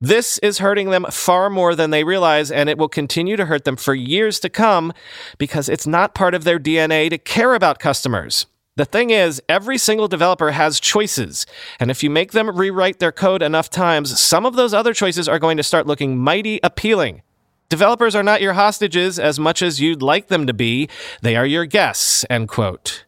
This 0.00 0.36
is 0.38 0.58
hurting 0.58 0.90
them 0.90 1.06
far 1.10 1.48
more 1.48 1.74
than 1.74 1.90
they 1.90 2.04
realize, 2.04 2.50
and 2.50 2.68
it 2.68 2.76
will 2.76 2.88
continue 2.88 3.36
to 3.36 3.46
hurt 3.46 3.64
them 3.64 3.76
for 3.76 3.94
years 3.94 4.38
to 4.40 4.50
come 4.50 4.92
because 5.38 5.70
it's 5.70 5.86
not 5.86 6.14
part 6.14 6.34
of 6.34 6.44
their 6.44 6.58
DNA 6.58 7.08
to 7.08 7.16
care 7.16 7.54
about 7.54 7.78
customers. 7.78 8.46
The 8.76 8.84
thing 8.84 9.08
is, 9.08 9.42
every 9.48 9.78
single 9.78 10.06
developer 10.06 10.50
has 10.50 10.78
choices, 10.78 11.46
and 11.80 11.90
if 11.90 12.02
you 12.02 12.10
make 12.10 12.32
them 12.32 12.54
rewrite 12.54 12.98
their 12.98 13.10
code 13.10 13.42
enough 13.42 13.70
times, 13.70 14.20
some 14.20 14.44
of 14.44 14.54
those 14.54 14.74
other 14.74 14.92
choices 14.92 15.28
are 15.28 15.38
going 15.38 15.56
to 15.56 15.62
start 15.62 15.86
looking 15.86 16.18
mighty 16.18 16.60
appealing. 16.62 17.22
Developers 17.70 18.14
are 18.14 18.22
not 18.22 18.42
your 18.42 18.52
hostages 18.52 19.18
as 19.18 19.40
much 19.40 19.62
as 19.62 19.80
you'd 19.80 20.02
like 20.02 20.28
them 20.28 20.46
to 20.46 20.52
be. 20.52 20.90
They 21.22 21.36
are 21.36 21.46
your 21.46 21.64
guests, 21.64 22.26
end 22.28 22.48
quote. 22.48 23.06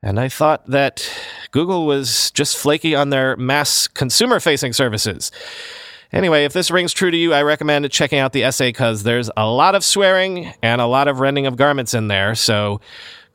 And 0.00 0.20
I 0.20 0.28
thought 0.28 0.64
that 0.68 1.10
Google 1.50 1.84
was 1.84 2.30
just 2.30 2.56
flaky 2.56 2.94
on 2.94 3.10
their 3.10 3.36
mass 3.36 3.88
consumer 3.88 4.38
facing 4.38 4.72
services. 4.72 5.32
Anyway, 6.12 6.44
if 6.44 6.52
this 6.52 6.70
rings 6.70 6.92
true 6.92 7.10
to 7.10 7.16
you, 7.16 7.34
I 7.34 7.42
recommend 7.42 7.90
checking 7.90 8.20
out 8.20 8.32
the 8.32 8.44
essay 8.44 8.68
because 8.68 9.02
there's 9.02 9.28
a 9.36 9.46
lot 9.46 9.74
of 9.74 9.84
swearing 9.84 10.54
and 10.62 10.80
a 10.80 10.86
lot 10.86 11.08
of 11.08 11.18
rending 11.18 11.46
of 11.46 11.56
garments 11.56 11.94
in 11.94 12.08
there, 12.08 12.36
so 12.36 12.80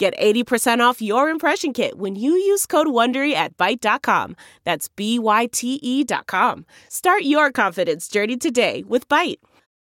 Get 0.00 0.18
80% 0.18 0.80
off 0.80 1.02
your 1.02 1.28
impression 1.28 1.74
kit 1.74 1.98
when 1.98 2.16
you 2.16 2.32
use 2.32 2.64
code 2.64 2.86
WONDERY 2.86 3.34
at 3.34 3.58
Byte.com. 3.58 4.34
That's 4.64 4.88
B-Y-T-E 4.88 6.04
dot 6.04 6.26
com. 6.26 6.64
Start 6.88 7.24
your 7.24 7.52
confidence 7.52 8.08
journey 8.08 8.38
today 8.38 8.82
with 8.88 9.06
Byte. 9.10 9.40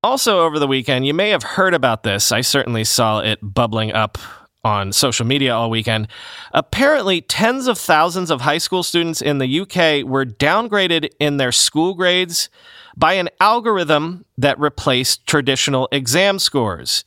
Also, 0.03 0.41
over 0.41 0.59
the 0.59 0.67
weekend, 0.67 1.07
you 1.07 1.15
may 1.15 1.29
have 1.29 1.45
heard 1.45 1.73
about 1.73 2.03
this. 2.03 2.33
I 2.33 2.41
certainly 2.41 2.83
saw 2.83 3.21
it 3.21 3.39
bubbling 3.43 3.93
up 3.93 4.19
on 4.65 4.91
social 4.91 5.25
media 5.25 5.55
all 5.55 5.71
weekend. 5.71 6.09
Apparently, 6.53 7.21
tens 7.21 7.69
of 7.69 7.79
thousands 7.79 8.33
of 8.33 8.41
high 8.41 8.59
school 8.59 8.83
students 8.83 9.23
in 9.23 9.39
the 9.39 9.61
UK 9.61 10.05
were 10.05 10.27
downgraded 10.27 11.11
in 11.21 11.37
their 11.37 11.53
school 11.53 11.95
grades 11.95 12.51
by 12.97 13.13
an 13.13 13.29
algorithm 13.39 14.25
that 14.37 14.59
replaced 14.59 15.29
traditional 15.29 15.89
exam 15.93 16.41
scores. 16.41 17.05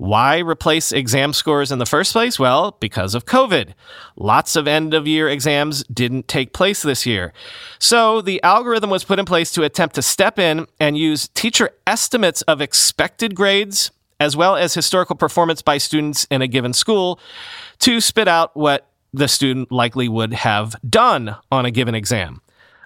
Why 0.00 0.38
replace 0.38 0.92
exam 0.92 1.34
scores 1.34 1.70
in 1.70 1.78
the 1.78 1.84
first 1.84 2.14
place? 2.14 2.38
Well, 2.38 2.74
because 2.80 3.14
of 3.14 3.26
COVID. 3.26 3.74
Lots 4.16 4.56
of 4.56 4.66
end 4.66 4.94
of 4.94 5.06
year 5.06 5.28
exams 5.28 5.84
didn't 5.92 6.26
take 6.26 6.54
place 6.54 6.80
this 6.80 7.04
year. 7.04 7.34
So 7.78 8.22
the 8.22 8.42
algorithm 8.42 8.88
was 8.88 9.04
put 9.04 9.18
in 9.18 9.26
place 9.26 9.52
to 9.52 9.62
attempt 9.62 9.96
to 9.96 10.02
step 10.02 10.38
in 10.38 10.66
and 10.80 10.96
use 10.96 11.28
teacher 11.28 11.72
estimates 11.86 12.40
of 12.42 12.62
expected 12.62 13.34
grades 13.34 13.90
as 14.18 14.34
well 14.34 14.56
as 14.56 14.72
historical 14.72 15.16
performance 15.16 15.60
by 15.60 15.76
students 15.76 16.26
in 16.30 16.40
a 16.40 16.48
given 16.48 16.72
school 16.72 17.20
to 17.80 18.00
spit 18.00 18.26
out 18.26 18.56
what 18.56 18.88
the 19.12 19.28
student 19.28 19.70
likely 19.70 20.08
would 20.08 20.32
have 20.32 20.76
done 20.88 21.36
on 21.52 21.66
a 21.66 21.70
given 21.70 21.94
exam. 21.94 22.40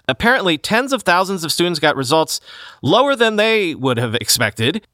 Apparently, 0.09 0.57
tens 0.57 0.91
of 0.91 1.03
thousands 1.03 1.45
of 1.45 1.51
students 1.53 1.79
got 1.79 1.95
results 1.95 2.41
lower 2.81 3.15
than 3.15 3.37
they 3.37 3.73
would 3.73 3.97
have 3.97 4.15
expected. 4.15 4.85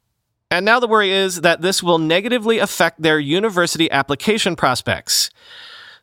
And 0.52 0.66
now 0.66 0.80
the 0.80 0.86
worry 0.86 1.10
is 1.10 1.40
that 1.40 1.62
this 1.62 1.82
will 1.82 1.96
negatively 1.96 2.58
affect 2.58 3.00
their 3.00 3.18
university 3.18 3.90
application 3.90 4.54
prospects. 4.54 5.30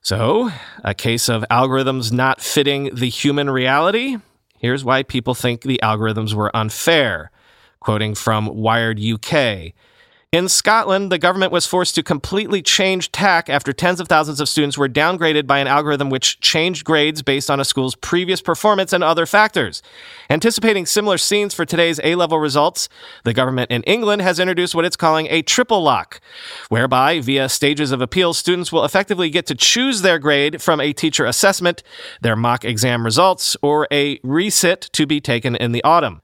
So, 0.02 0.50
a 0.84 0.96
case 0.96 1.30
of 1.30 1.46
algorithms 1.52 2.12
not 2.12 2.42
fitting 2.42 2.90
the 2.96 3.10
human 3.10 3.52
reality? 3.52 4.18
Here's 4.58 4.84
why 4.84 5.04
people 5.04 5.36
think 5.36 5.62
the 5.62 5.80
algorithms 5.84 6.34
were 6.34 6.50
unfair. 6.58 7.30
Quoting 7.80 8.16
from 8.16 8.48
Wired 8.48 9.00
UK. 9.00 9.74
In 10.32 10.48
Scotland, 10.48 11.12
the 11.12 11.18
government 11.18 11.52
was 11.52 11.66
forced 11.66 11.96
to 11.96 12.04
completely 12.04 12.62
change 12.62 13.12
tack 13.12 13.50
after 13.50 13.74
tens 13.74 14.00
of 14.00 14.08
thousands 14.08 14.40
of 14.40 14.48
students 14.48 14.78
were 14.78 14.88
downgraded 14.88 15.48
by 15.48 15.58
an 15.58 15.66
algorithm 15.66 16.12
which 16.12 16.40
changed 16.40 16.86
grades 16.86 17.24
based 17.24 17.50
on 17.50 17.60
a 17.60 17.66
school's 17.66 17.96
previous 17.96 18.40
performance 18.40 18.94
and 18.94 19.04
other 19.04 19.26
factors. 19.26 19.82
Anticipating 20.30 20.86
similar 20.86 21.18
scenes 21.18 21.56
for 21.56 21.66
today's 21.66 22.00
A 22.04 22.14
level 22.14 22.38
results, 22.38 22.90
the 23.24 23.34
government 23.34 23.72
in 23.72 23.82
England 23.86 24.22
has 24.22 24.40
introduced 24.40 24.76
what 24.76 24.86
it's 24.86 24.96
calling 24.96 25.26
a 25.32 25.42
triple 25.42 25.82
lock, 25.82 26.22
whereby, 26.68 27.20
via 27.22 27.50
stages 27.50 27.92
of 27.92 28.00
appeal, 28.00 28.36
students 28.36 28.72
will 28.72 28.86
effectively 28.86 29.32
get 29.32 29.48
to 29.48 29.56
choose 29.56 30.04
their 30.04 30.20
grade 30.20 30.62
from 30.62 30.80
a 30.80 30.94
teacher 30.94 31.26
assessment, 31.26 31.82
their 32.22 32.36
mock 32.36 32.64
exam 32.64 33.04
results, 33.04 33.58
or 33.64 33.88
a 33.90 34.20
resit 34.20 34.92
to 34.92 35.08
be 35.08 35.20
taken 35.20 35.56
in 35.56 35.72
the 35.72 35.84
autumn. 35.84 36.22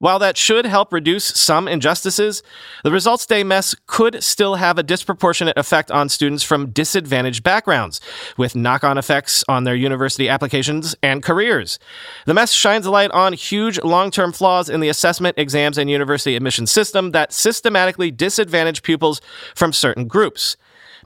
While 0.00 0.20
that 0.20 0.36
should 0.36 0.64
help 0.64 0.92
reduce 0.92 1.24
some 1.24 1.66
injustices, 1.66 2.42
the 2.84 2.92
results 2.92 3.26
day 3.26 3.42
mess 3.42 3.74
could 3.88 4.22
still 4.22 4.54
have 4.54 4.78
a 4.78 4.84
disproportionate 4.84 5.58
effect 5.58 5.90
on 5.90 6.08
students 6.08 6.44
from 6.44 6.70
disadvantaged 6.70 7.42
backgrounds, 7.42 8.00
with 8.36 8.54
knock 8.54 8.84
on 8.84 8.96
effects 8.96 9.42
on 9.48 9.64
their 9.64 9.74
university 9.74 10.28
applications 10.28 10.94
and 11.02 11.24
careers. 11.24 11.80
The 12.26 12.34
mess 12.34 12.52
shines 12.52 12.86
a 12.86 12.92
light 12.92 13.10
on 13.10 13.32
huge 13.32 13.82
long 13.82 14.12
term 14.12 14.32
flaws 14.32 14.70
in 14.70 14.78
the 14.78 14.88
assessment, 14.88 15.36
exams, 15.36 15.78
and 15.78 15.90
university 15.90 16.36
admission 16.36 16.68
system 16.68 17.10
that 17.10 17.32
systematically 17.32 18.12
disadvantage 18.12 18.84
pupils 18.84 19.20
from 19.56 19.72
certain 19.72 20.06
groups. 20.06 20.56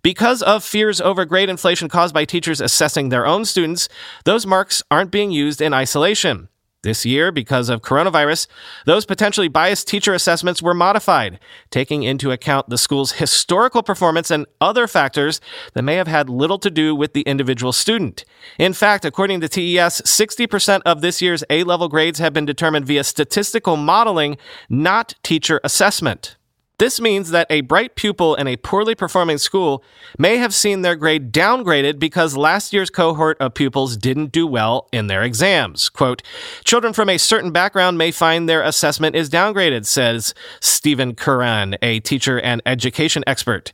Because 0.02 0.42
of 0.42 0.64
fears 0.64 1.00
over 1.00 1.24
grade 1.24 1.48
inflation 1.48 1.88
caused 1.88 2.12
by 2.12 2.26
teachers 2.26 2.60
assessing 2.60 3.08
their 3.08 3.24
own 3.24 3.46
students, 3.46 3.88
those 4.24 4.44
marks 4.44 4.82
aren't 4.90 5.12
being 5.12 5.30
used 5.30 5.62
in 5.62 5.72
isolation. 5.72 6.48
This 6.82 7.06
year, 7.06 7.30
because 7.30 7.68
of 7.68 7.80
coronavirus, 7.80 8.48
those 8.86 9.06
potentially 9.06 9.46
biased 9.46 9.86
teacher 9.86 10.14
assessments 10.14 10.60
were 10.60 10.74
modified, 10.74 11.38
taking 11.70 12.02
into 12.02 12.32
account 12.32 12.70
the 12.70 12.76
school's 12.76 13.12
historical 13.12 13.84
performance 13.84 14.32
and 14.32 14.46
other 14.60 14.88
factors 14.88 15.40
that 15.74 15.84
may 15.84 15.94
have 15.94 16.08
had 16.08 16.28
little 16.28 16.58
to 16.58 16.70
do 16.70 16.92
with 16.96 17.12
the 17.12 17.22
individual 17.22 17.72
student. 17.72 18.24
In 18.58 18.72
fact, 18.72 19.04
according 19.04 19.40
to 19.42 19.48
TES, 19.48 20.02
60% 20.02 20.82
of 20.84 21.02
this 21.02 21.22
year's 21.22 21.44
A 21.50 21.62
level 21.62 21.88
grades 21.88 22.18
have 22.18 22.32
been 22.32 22.46
determined 22.46 22.84
via 22.84 23.04
statistical 23.04 23.76
modeling, 23.76 24.36
not 24.68 25.14
teacher 25.22 25.60
assessment. 25.62 26.36
This 26.82 27.00
means 27.00 27.30
that 27.30 27.46
a 27.48 27.60
bright 27.60 27.94
pupil 27.94 28.34
in 28.34 28.48
a 28.48 28.56
poorly 28.56 28.96
performing 28.96 29.38
school 29.38 29.84
may 30.18 30.38
have 30.38 30.52
seen 30.52 30.82
their 30.82 30.96
grade 30.96 31.32
downgraded 31.32 32.00
because 32.00 32.36
last 32.36 32.72
year's 32.72 32.90
cohort 32.90 33.36
of 33.38 33.54
pupils 33.54 33.96
didn't 33.96 34.32
do 34.32 34.48
well 34.48 34.88
in 34.90 35.06
their 35.06 35.22
exams. 35.22 35.88
Quote, 35.88 36.24
children 36.64 36.92
from 36.92 37.08
a 37.08 37.18
certain 37.18 37.52
background 37.52 37.98
may 37.98 38.10
find 38.10 38.48
their 38.48 38.64
assessment 38.64 39.14
is 39.14 39.30
downgraded, 39.30 39.86
says 39.86 40.34
Stephen 40.58 41.14
Curran, 41.14 41.76
a 41.82 42.00
teacher 42.00 42.40
and 42.40 42.60
education 42.66 43.22
expert. 43.28 43.70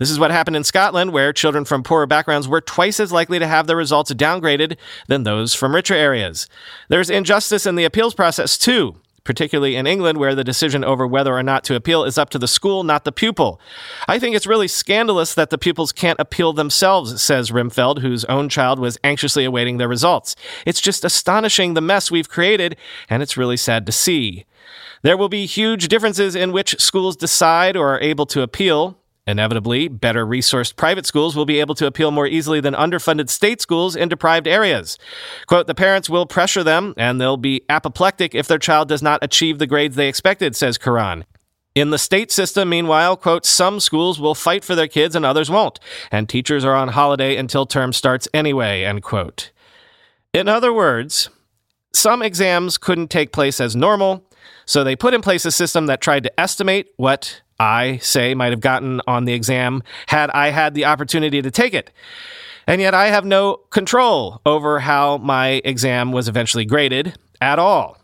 This 0.00 0.10
is 0.10 0.18
what 0.18 0.32
happened 0.32 0.56
in 0.56 0.64
Scotland, 0.64 1.12
where 1.12 1.32
children 1.32 1.64
from 1.64 1.84
poorer 1.84 2.08
backgrounds 2.08 2.48
were 2.48 2.60
twice 2.60 2.98
as 2.98 3.12
likely 3.12 3.38
to 3.38 3.46
have 3.46 3.68
their 3.68 3.76
results 3.76 4.12
downgraded 4.12 4.78
than 5.06 5.22
those 5.22 5.54
from 5.54 5.76
richer 5.76 5.94
areas. 5.94 6.48
There's 6.88 7.08
injustice 7.08 7.66
in 7.66 7.76
the 7.76 7.84
appeals 7.84 8.14
process, 8.14 8.58
too 8.58 8.96
particularly 9.28 9.76
in 9.76 9.86
England, 9.86 10.16
where 10.16 10.34
the 10.34 10.42
decision 10.42 10.82
over 10.82 11.06
whether 11.06 11.36
or 11.36 11.42
not 11.42 11.62
to 11.62 11.74
appeal 11.74 12.02
is 12.02 12.16
up 12.16 12.30
to 12.30 12.38
the 12.38 12.48
school, 12.48 12.82
not 12.82 13.04
the 13.04 13.12
pupil. 13.12 13.60
I 14.08 14.18
think 14.18 14.34
it's 14.34 14.46
really 14.46 14.68
scandalous 14.68 15.34
that 15.34 15.50
the 15.50 15.58
pupils 15.58 15.92
can't 15.92 16.18
appeal 16.18 16.54
themselves, 16.54 17.22
says 17.22 17.50
Rimfeld, 17.50 17.98
whose 17.98 18.24
own 18.24 18.48
child 18.48 18.78
was 18.78 18.96
anxiously 19.04 19.44
awaiting 19.44 19.76
their 19.76 19.86
results. 19.86 20.34
It's 20.64 20.80
just 20.80 21.04
astonishing 21.04 21.74
the 21.74 21.82
mess 21.82 22.10
we've 22.10 22.30
created, 22.30 22.78
and 23.10 23.22
it's 23.22 23.36
really 23.36 23.58
sad 23.58 23.84
to 23.84 23.92
see. 23.92 24.46
There 25.02 25.18
will 25.18 25.28
be 25.28 25.44
huge 25.44 25.88
differences 25.88 26.34
in 26.34 26.50
which 26.50 26.80
schools 26.80 27.14
decide 27.14 27.76
or 27.76 27.96
are 27.96 28.00
able 28.00 28.24
to 28.24 28.40
appeal. 28.40 28.96
Inevitably, 29.28 29.88
better 29.88 30.24
resourced 30.24 30.74
private 30.76 31.04
schools 31.04 31.36
will 31.36 31.44
be 31.44 31.60
able 31.60 31.74
to 31.74 31.86
appeal 31.86 32.10
more 32.10 32.26
easily 32.26 32.62
than 32.62 32.72
underfunded 32.72 33.28
state 33.28 33.60
schools 33.60 33.94
in 33.94 34.08
deprived 34.08 34.48
areas. 34.48 34.96
Quote, 35.46 35.66
the 35.66 35.74
parents 35.74 36.08
will 36.08 36.24
pressure 36.24 36.64
them 36.64 36.94
and 36.96 37.20
they'll 37.20 37.36
be 37.36 37.60
apoplectic 37.68 38.34
if 38.34 38.48
their 38.48 38.58
child 38.58 38.88
does 38.88 39.02
not 39.02 39.22
achieve 39.22 39.58
the 39.58 39.66
grades 39.66 39.96
they 39.96 40.08
expected, 40.08 40.56
says 40.56 40.78
Curran. 40.78 41.26
In 41.74 41.90
the 41.90 41.98
state 41.98 42.32
system, 42.32 42.70
meanwhile, 42.70 43.18
quote, 43.18 43.44
some 43.44 43.80
schools 43.80 44.18
will 44.18 44.34
fight 44.34 44.64
for 44.64 44.74
their 44.74 44.88
kids 44.88 45.14
and 45.14 45.26
others 45.26 45.50
won't, 45.50 45.78
and 46.10 46.26
teachers 46.26 46.64
are 46.64 46.74
on 46.74 46.88
holiday 46.88 47.36
until 47.36 47.66
term 47.66 47.92
starts 47.92 48.28
anyway, 48.32 48.82
end 48.82 49.02
quote. 49.02 49.52
In 50.32 50.48
other 50.48 50.72
words, 50.72 51.28
some 51.92 52.22
exams 52.22 52.78
couldn't 52.78 53.10
take 53.10 53.30
place 53.32 53.60
as 53.60 53.76
normal, 53.76 54.24
so 54.64 54.82
they 54.82 54.96
put 54.96 55.12
in 55.12 55.20
place 55.20 55.44
a 55.44 55.52
system 55.52 55.84
that 55.84 56.00
tried 56.00 56.22
to 56.22 56.40
estimate 56.40 56.88
what 56.96 57.42
I, 57.60 57.98
say, 57.98 58.34
might 58.34 58.52
have 58.52 58.60
gotten 58.60 59.00
on 59.06 59.24
the 59.24 59.32
exam 59.32 59.82
had 60.06 60.30
I 60.30 60.50
had 60.50 60.74
the 60.74 60.84
opportunity 60.84 61.42
to 61.42 61.50
take 61.50 61.74
it. 61.74 61.90
And 62.66 62.80
yet 62.80 62.94
I 62.94 63.08
have 63.08 63.24
no 63.24 63.56
control 63.70 64.40
over 64.44 64.80
how 64.80 65.16
my 65.18 65.62
exam 65.64 66.12
was 66.12 66.28
eventually 66.28 66.64
graded 66.64 67.16
at 67.40 67.58
all. 67.58 67.98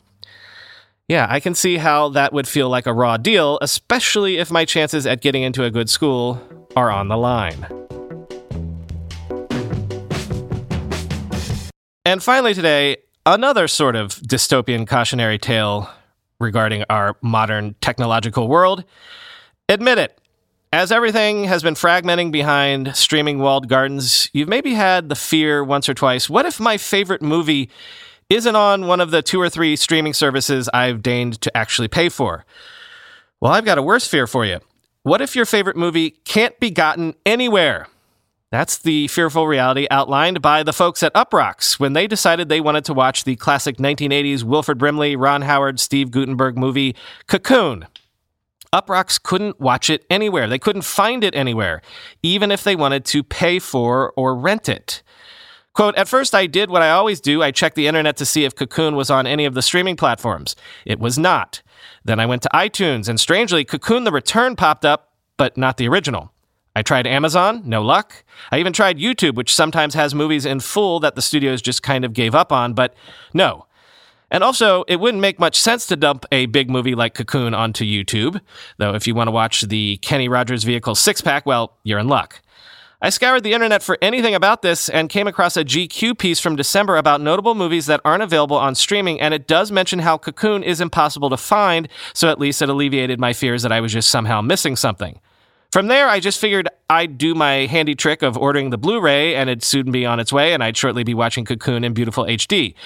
Yeah, 1.06 1.26
I 1.28 1.38
can 1.38 1.54
see 1.54 1.76
how 1.76 2.08
that 2.10 2.32
would 2.32 2.48
feel 2.48 2.70
like 2.70 2.86
a 2.86 2.92
raw 2.94 3.18
deal, 3.18 3.58
especially 3.60 4.38
if 4.38 4.50
my 4.50 4.64
chances 4.64 5.06
at 5.06 5.20
getting 5.20 5.42
into 5.42 5.62
a 5.64 5.70
good 5.70 5.90
school 5.90 6.40
are 6.76 6.90
on 6.90 7.08
the 7.08 7.16
line. 7.18 7.66
And 12.06 12.22
finally, 12.22 12.54
today, 12.54 12.96
another 13.26 13.68
sort 13.68 13.96
of 13.96 14.14
dystopian 14.14 14.86
cautionary 14.86 15.38
tale 15.38 15.90
regarding 16.40 16.84
our 16.88 17.16
modern 17.22 17.74
technological 17.80 18.48
world. 18.48 18.84
Admit 19.68 19.98
it. 19.98 20.18
As 20.72 20.92
everything 20.92 21.44
has 21.44 21.62
been 21.62 21.74
fragmenting 21.74 22.32
behind 22.32 22.96
streaming 22.96 23.38
walled 23.38 23.68
gardens, 23.68 24.28
you've 24.32 24.48
maybe 24.48 24.74
had 24.74 25.08
the 25.08 25.14
fear 25.14 25.64
once 25.64 25.88
or 25.88 25.94
twice 25.94 26.28
what 26.28 26.44
if 26.46 26.58
my 26.60 26.76
favorite 26.76 27.22
movie 27.22 27.70
isn't 28.28 28.56
on 28.56 28.86
one 28.86 29.00
of 29.00 29.10
the 29.10 29.22
two 29.22 29.40
or 29.40 29.48
three 29.48 29.76
streaming 29.76 30.12
services 30.12 30.68
I've 30.74 31.02
deigned 31.02 31.40
to 31.42 31.56
actually 31.56 31.88
pay 31.88 32.08
for? 32.08 32.44
Well, 33.40 33.52
I've 33.52 33.64
got 33.64 33.78
a 33.78 33.82
worse 33.82 34.06
fear 34.06 34.26
for 34.26 34.44
you. 34.44 34.60
What 35.02 35.20
if 35.20 35.36
your 35.36 35.46
favorite 35.46 35.76
movie 35.76 36.10
can't 36.10 36.58
be 36.60 36.70
gotten 36.70 37.14
anywhere? 37.24 37.88
That's 38.50 38.78
the 38.78 39.08
fearful 39.08 39.46
reality 39.46 39.86
outlined 39.90 40.42
by 40.42 40.62
the 40.62 40.72
folks 40.72 41.02
at 41.02 41.14
Uproxx 41.14 41.78
when 41.80 41.92
they 41.92 42.06
decided 42.06 42.48
they 42.48 42.60
wanted 42.60 42.84
to 42.86 42.94
watch 42.94 43.24
the 43.24 43.36
classic 43.36 43.78
1980s 43.78 44.42
Wilford 44.44 44.78
Brimley, 44.78 45.16
Ron 45.16 45.42
Howard, 45.42 45.80
Steve 45.80 46.10
Guttenberg 46.10 46.56
movie 46.56 46.94
Cocoon. 47.26 47.86
Uproxx 48.74 49.22
couldn't 49.22 49.60
watch 49.60 49.88
it 49.88 50.04
anywhere. 50.10 50.48
They 50.48 50.58
couldn't 50.58 50.82
find 50.82 51.22
it 51.22 51.34
anywhere, 51.34 51.80
even 52.24 52.50
if 52.50 52.64
they 52.64 52.74
wanted 52.74 53.04
to 53.06 53.22
pay 53.22 53.60
for 53.60 54.12
or 54.16 54.34
rent 54.34 54.68
it. 54.68 55.02
Quote, 55.74 55.96
at 55.96 56.08
first 56.08 56.34
I 56.34 56.46
did 56.46 56.70
what 56.70 56.82
I 56.82 56.90
always 56.90 57.20
do. 57.20 57.40
I 57.40 57.52
checked 57.52 57.76
the 57.76 57.86
internet 57.86 58.16
to 58.16 58.26
see 58.26 58.44
if 58.44 58.56
Cocoon 58.56 58.96
was 58.96 59.10
on 59.10 59.26
any 59.26 59.44
of 59.44 59.54
the 59.54 59.62
streaming 59.62 59.96
platforms. 59.96 60.56
It 60.84 60.98
was 60.98 61.16
not. 61.16 61.62
Then 62.04 62.18
I 62.18 62.26
went 62.26 62.42
to 62.42 62.50
iTunes, 62.52 63.08
and 63.08 63.18
strangely, 63.18 63.64
Cocoon 63.64 64.04
the 64.04 64.12
Return 64.12 64.56
popped 64.56 64.84
up, 64.84 65.14
but 65.36 65.56
not 65.56 65.76
the 65.76 65.88
original. 65.88 66.32
I 66.76 66.82
tried 66.82 67.06
Amazon, 67.06 67.62
no 67.64 67.82
luck. 67.82 68.24
I 68.50 68.58
even 68.58 68.72
tried 68.72 68.98
YouTube, 68.98 69.36
which 69.36 69.54
sometimes 69.54 69.94
has 69.94 70.14
movies 70.14 70.44
in 70.44 70.58
full 70.58 70.98
that 71.00 71.14
the 71.14 71.22
studios 71.22 71.62
just 71.62 71.84
kind 71.84 72.04
of 72.04 72.12
gave 72.12 72.34
up 72.34 72.50
on, 72.50 72.74
but 72.74 72.94
no. 73.32 73.66
And 74.34 74.42
also, 74.42 74.82
it 74.88 74.96
wouldn't 74.96 75.20
make 75.20 75.38
much 75.38 75.54
sense 75.60 75.86
to 75.86 75.94
dump 75.94 76.26
a 76.32 76.46
big 76.46 76.68
movie 76.68 76.96
like 76.96 77.14
Cocoon 77.14 77.54
onto 77.54 77.84
YouTube, 77.84 78.40
though 78.78 78.92
if 78.92 79.06
you 79.06 79.14
want 79.14 79.28
to 79.28 79.30
watch 79.30 79.60
the 79.60 79.98
Kenny 79.98 80.28
Rogers 80.28 80.64
vehicle 80.64 80.96
six 80.96 81.20
pack, 81.20 81.46
well, 81.46 81.78
you're 81.84 82.00
in 82.00 82.08
luck. 82.08 82.40
I 83.00 83.10
scoured 83.10 83.44
the 83.44 83.52
internet 83.52 83.80
for 83.80 83.96
anything 84.02 84.34
about 84.34 84.62
this 84.62 84.88
and 84.88 85.08
came 85.08 85.28
across 85.28 85.56
a 85.56 85.64
GQ 85.64 86.18
piece 86.18 86.40
from 86.40 86.56
December 86.56 86.96
about 86.96 87.20
notable 87.20 87.54
movies 87.54 87.86
that 87.86 88.00
aren't 88.04 88.24
available 88.24 88.56
on 88.56 88.74
streaming, 88.74 89.20
and 89.20 89.32
it 89.32 89.46
does 89.46 89.70
mention 89.70 90.00
how 90.00 90.18
Cocoon 90.18 90.64
is 90.64 90.80
impossible 90.80 91.30
to 91.30 91.36
find, 91.36 91.88
so 92.12 92.28
at 92.28 92.40
least 92.40 92.60
it 92.60 92.68
alleviated 92.68 93.20
my 93.20 93.32
fears 93.32 93.62
that 93.62 93.70
I 93.70 93.80
was 93.80 93.92
just 93.92 94.10
somehow 94.10 94.40
missing 94.40 94.74
something. 94.74 95.20
From 95.74 95.88
there, 95.88 96.08
I 96.08 96.20
just 96.20 96.38
figured 96.38 96.68
I'd 96.88 97.18
do 97.18 97.34
my 97.34 97.66
handy 97.66 97.96
trick 97.96 98.22
of 98.22 98.38
ordering 98.38 98.70
the 98.70 98.78
Blu 98.78 99.00
ray 99.00 99.34
and 99.34 99.50
it'd 99.50 99.64
soon 99.64 99.90
be 99.90 100.06
on 100.06 100.20
its 100.20 100.32
way, 100.32 100.52
and 100.52 100.62
I'd 100.62 100.76
shortly 100.76 101.02
be 101.02 101.14
watching 101.14 101.44
Cocoon 101.44 101.82
in 101.82 101.92
beautiful 101.94 102.22
HD. 102.26 102.76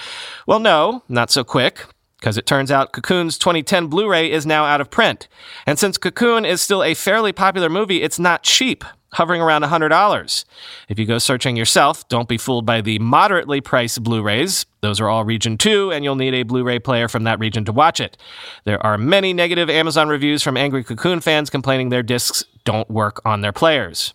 Well, 0.47 0.57
no, 0.57 1.03
not 1.07 1.29
so 1.29 1.43
quick, 1.43 1.85
because 2.19 2.35
it 2.35 2.47
turns 2.47 2.71
out 2.71 2.91
Cocoon's 2.91 3.37
2010 3.37 3.89
Blu 3.89 4.09
ray 4.09 4.31
is 4.31 4.47
now 4.47 4.65
out 4.65 4.81
of 4.81 4.89
print. 4.89 5.27
And 5.67 5.77
since 5.77 5.99
Cocoon 5.99 6.45
is 6.45 6.63
still 6.63 6.83
a 6.83 6.95
fairly 6.95 7.31
popular 7.31 7.69
movie, 7.69 8.01
it's 8.01 8.17
not 8.17 8.41
cheap 8.41 8.83
hovering 9.11 9.41
around 9.41 9.63
$100. 9.63 10.45
If 10.87 10.99
you 10.99 11.05
go 11.05 11.17
searching 11.17 11.55
yourself, 11.55 12.07
don't 12.09 12.27
be 12.27 12.37
fooled 12.37 12.65
by 12.65 12.81
the 12.81 12.99
moderately 12.99 13.61
priced 13.61 14.03
Blu 14.03 14.21
rays. 14.21 14.65
Those 14.81 14.99
are 14.99 15.09
all 15.09 15.25
region 15.25 15.57
2, 15.57 15.91
and 15.91 16.03
you'll 16.03 16.15
need 16.15 16.33
a 16.33 16.43
Blu 16.43 16.63
ray 16.63 16.79
player 16.79 17.07
from 17.07 17.23
that 17.23 17.39
region 17.39 17.65
to 17.65 17.71
watch 17.71 17.99
it. 17.99 18.17
There 18.65 18.83
are 18.85 18.97
many 18.97 19.33
negative 19.33 19.69
Amazon 19.69 20.09
reviews 20.09 20.43
from 20.43 20.57
angry 20.57 20.83
Cocoon 20.83 21.19
fans 21.19 21.49
complaining 21.49 21.89
their 21.89 22.03
discs 22.03 22.43
don't 22.63 22.89
work 22.89 23.21
on 23.25 23.41
their 23.41 23.53
players. 23.53 24.13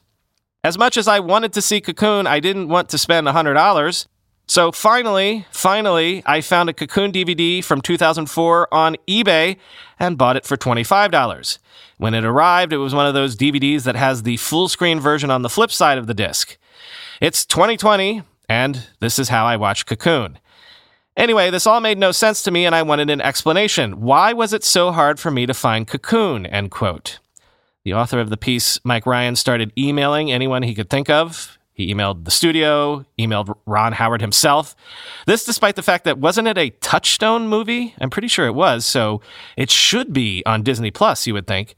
As 0.62 0.78
much 0.78 0.96
as 0.96 1.06
I 1.08 1.20
wanted 1.20 1.52
to 1.52 1.62
see 1.62 1.80
Cocoon, 1.80 2.26
I 2.26 2.40
didn't 2.40 2.68
want 2.68 2.88
to 2.90 2.98
spend 2.98 3.26
$100. 3.26 4.06
So 4.46 4.72
finally, 4.72 5.46
finally, 5.50 6.22
I 6.26 6.40
found 6.40 6.68
a 6.68 6.74
Cocoon 6.74 7.12
DVD 7.12 7.64
from 7.64 7.80
2004 7.80 8.72
on 8.72 8.96
eBay 9.08 9.56
and 9.98 10.18
bought 10.18 10.36
it 10.36 10.44
for 10.44 10.56
$25. 10.56 11.58
When 11.96 12.12
it 12.12 12.24
arrived, 12.24 12.72
it 12.72 12.78
was 12.78 12.94
one 12.94 13.06
of 13.06 13.14
those 13.14 13.36
DVDs 13.36 13.84
that 13.84 13.96
has 13.96 14.22
the 14.22 14.36
full 14.36 14.68
screen 14.68 15.00
version 15.00 15.30
on 15.30 15.42
the 15.42 15.48
flip 15.48 15.70
side 15.70 15.96
of 15.96 16.06
the 16.06 16.14
disc. 16.14 16.58
It's 17.20 17.46
2020, 17.46 18.22
and 18.48 18.88
this 19.00 19.18
is 19.18 19.30
how 19.30 19.46
I 19.46 19.56
watch 19.56 19.86
Cocoon. 19.86 20.38
Anyway, 21.16 21.48
this 21.48 21.66
all 21.66 21.80
made 21.80 21.96
no 21.96 22.12
sense 22.12 22.42
to 22.42 22.50
me, 22.50 22.66
and 22.66 22.74
I 22.74 22.82
wanted 22.82 23.08
an 23.08 23.20
explanation. 23.20 24.00
Why 24.00 24.32
was 24.32 24.52
it 24.52 24.64
so 24.64 24.92
hard 24.92 25.20
for 25.20 25.30
me 25.30 25.46
to 25.46 25.54
find 25.54 25.86
Cocoon? 25.86 26.44
End 26.44 26.70
quote. 26.70 27.20
The 27.84 27.94
author 27.94 28.18
of 28.18 28.30
the 28.30 28.36
piece, 28.36 28.80
Mike 28.84 29.06
Ryan, 29.06 29.36
started 29.36 29.72
emailing 29.78 30.32
anyone 30.32 30.64
he 30.64 30.74
could 30.74 30.90
think 30.90 31.08
of. 31.08 31.56
He 31.74 31.92
emailed 31.92 32.24
the 32.24 32.30
studio, 32.30 33.04
emailed 33.18 33.52
Ron 33.66 33.92
Howard 33.94 34.20
himself. 34.20 34.76
This 35.26 35.44
despite 35.44 35.74
the 35.74 35.82
fact 35.82 36.04
that 36.04 36.18
wasn't 36.18 36.46
it 36.46 36.56
a 36.56 36.70
Touchstone 36.70 37.48
movie? 37.48 37.94
I'm 38.00 38.10
pretty 38.10 38.28
sure 38.28 38.46
it 38.46 38.54
was, 38.54 38.86
so 38.86 39.20
it 39.56 39.72
should 39.72 40.12
be 40.12 40.44
on 40.46 40.62
Disney 40.62 40.92
Plus, 40.92 41.26
you 41.26 41.34
would 41.34 41.48
think. 41.48 41.74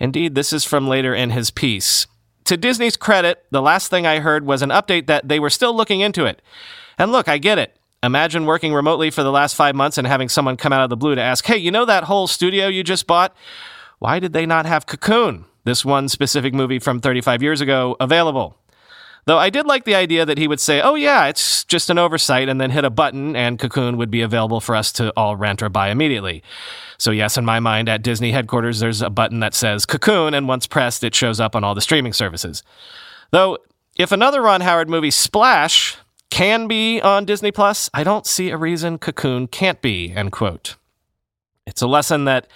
Indeed, 0.00 0.34
this 0.34 0.52
is 0.52 0.64
from 0.64 0.88
later 0.88 1.14
in 1.14 1.30
his 1.30 1.52
piece. 1.52 2.08
To 2.46 2.56
Disney's 2.56 2.96
credit, 2.96 3.44
the 3.52 3.62
last 3.62 3.90
thing 3.90 4.06
I 4.08 4.18
heard 4.18 4.44
was 4.44 4.60
an 4.60 4.70
update 4.70 5.06
that 5.06 5.28
they 5.28 5.38
were 5.38 5.50
still 5.50 5.74
looking 5.74 6.00
into 6.00 6.24
it. 6.24 6.42
And 6.98 7.12
look, 7.12 7.28
I 7.28 7.38
get 7.38 7.58
it. 7.58 7.78
Imagine 8.02 8.44
working 8.44 8.74
remotely 8.74 9.10
for 9.10 9.22
the 9.22 9.30
last 9.30 9.54
five 9.54 9.76
months 9.76 9.98
and 9.98 10.06
having 10.06 10.28
someone 10.28 10.56
come 10.56 10.72
out 10.72 10.82
of 10.82 10.90
the 10.90 10.96
blue 10.96 11.14
to 11.14 11.22
ask, 11.22 11.44
hey, 11.46 11.58
you 11.58 11.70
know 11.70 11.84
that 11.84 12.04
whole 12.04 12.26
studio 12.26 12.66
you 12.66 12.82
just 12.82 13.06
bought? 13.06 13.36
Why 14.00 14.18
did 14.18 14.32
they 14.32 14.46
not 14.46 14.66
have 14.66 14.86
Cocoon, 14.86 15.44
this 15.64 15.84
one 15.84 16.08
specific 16.08 16.54
movie 16.54 16.78
from 16.80 17.00
35 17.00 17.42
years 17.42 17.60
ago, 17.60 17.96
available? 18.00 18.56
Though 19.28 19.36
I 19.36 19.50
did 19.50 19.66
like 19.66 19.84
the 19.84 19.94
idea 19.94 20.24
that 20.24 20.38
he 20.38 20.48
would 20.48 20.58
say, 20.58 20.80
oh, 20.80 20.94
yeah, 20.94 21.26
it's 21.26 21.62
just 21.64 21.90
an 21.90 21.98
oversight, 21.98 22.48
and 22.48 22.58
then 22.58 22.70
hit 22.70 22.86
a 22.86 22.88
button, 22.88 23.36
and 23.36 23.58
Cocoon 23.58 23.98
would 23.98 24.10
be 24.10 24.22
available 24.22 24.58
for 24.58 24.74
us 24.74 24.90
to 24.92 25.12
all 25.18 25.36
rent 25.36 25.62
or 25.62 25.68
buy 25.68 25.90
immediately. 25.90 26.42
So, 26.96 27.10
yes, 27.10 27.36
in 27.36 27.44
my 27.44 27.60
mind, 27.60 27.90
at 27.90 28.00
Disney 28.00 28.32
headquarters, 28.32 28.80
there's 28.80 29.02
a 29.02 29.10
button 29.10 29.40
that 29.40 29.52
says 29.52 29.84
Cocoon, 29.84 30.32
and 30.32 30.48
once 30.48 30.66
pressed, 30.66 31.04
it 31.04 31.14
shows 31.14 31.40
up 31.40 31.54
on 31.54 31.62
all 31.62 31.74
the 31.74 31.82
streaming 31.82 32.14
services. 32.14 32.62
Though, 33.30 33.58
if 33.98 34.12
another 34.12 34.40
Ron 34.40 34.62
Howard 34.62 34.88
movie, 34.88 35.10
Splash, 35.10 35.98
can 36.30 36.66
be 36.66 36.98
on 37.02 37.26
Disney 37.26 37.52
Plus, 37.52 37.90
I 37.92 38.04
don't 38.04 38.26
see 38.26 38.48
a 38.48 38.56
reason 38.56 38.96
Cocoon 38.96 39.46
can't 39.46 39.82
be, 39.82 40.10
end 40.10 40.32
quote. 40.32 40.76
It's 41.66 41.82
a 41.82 41.86
lesson 41.86 42.24
that 42.24 42.46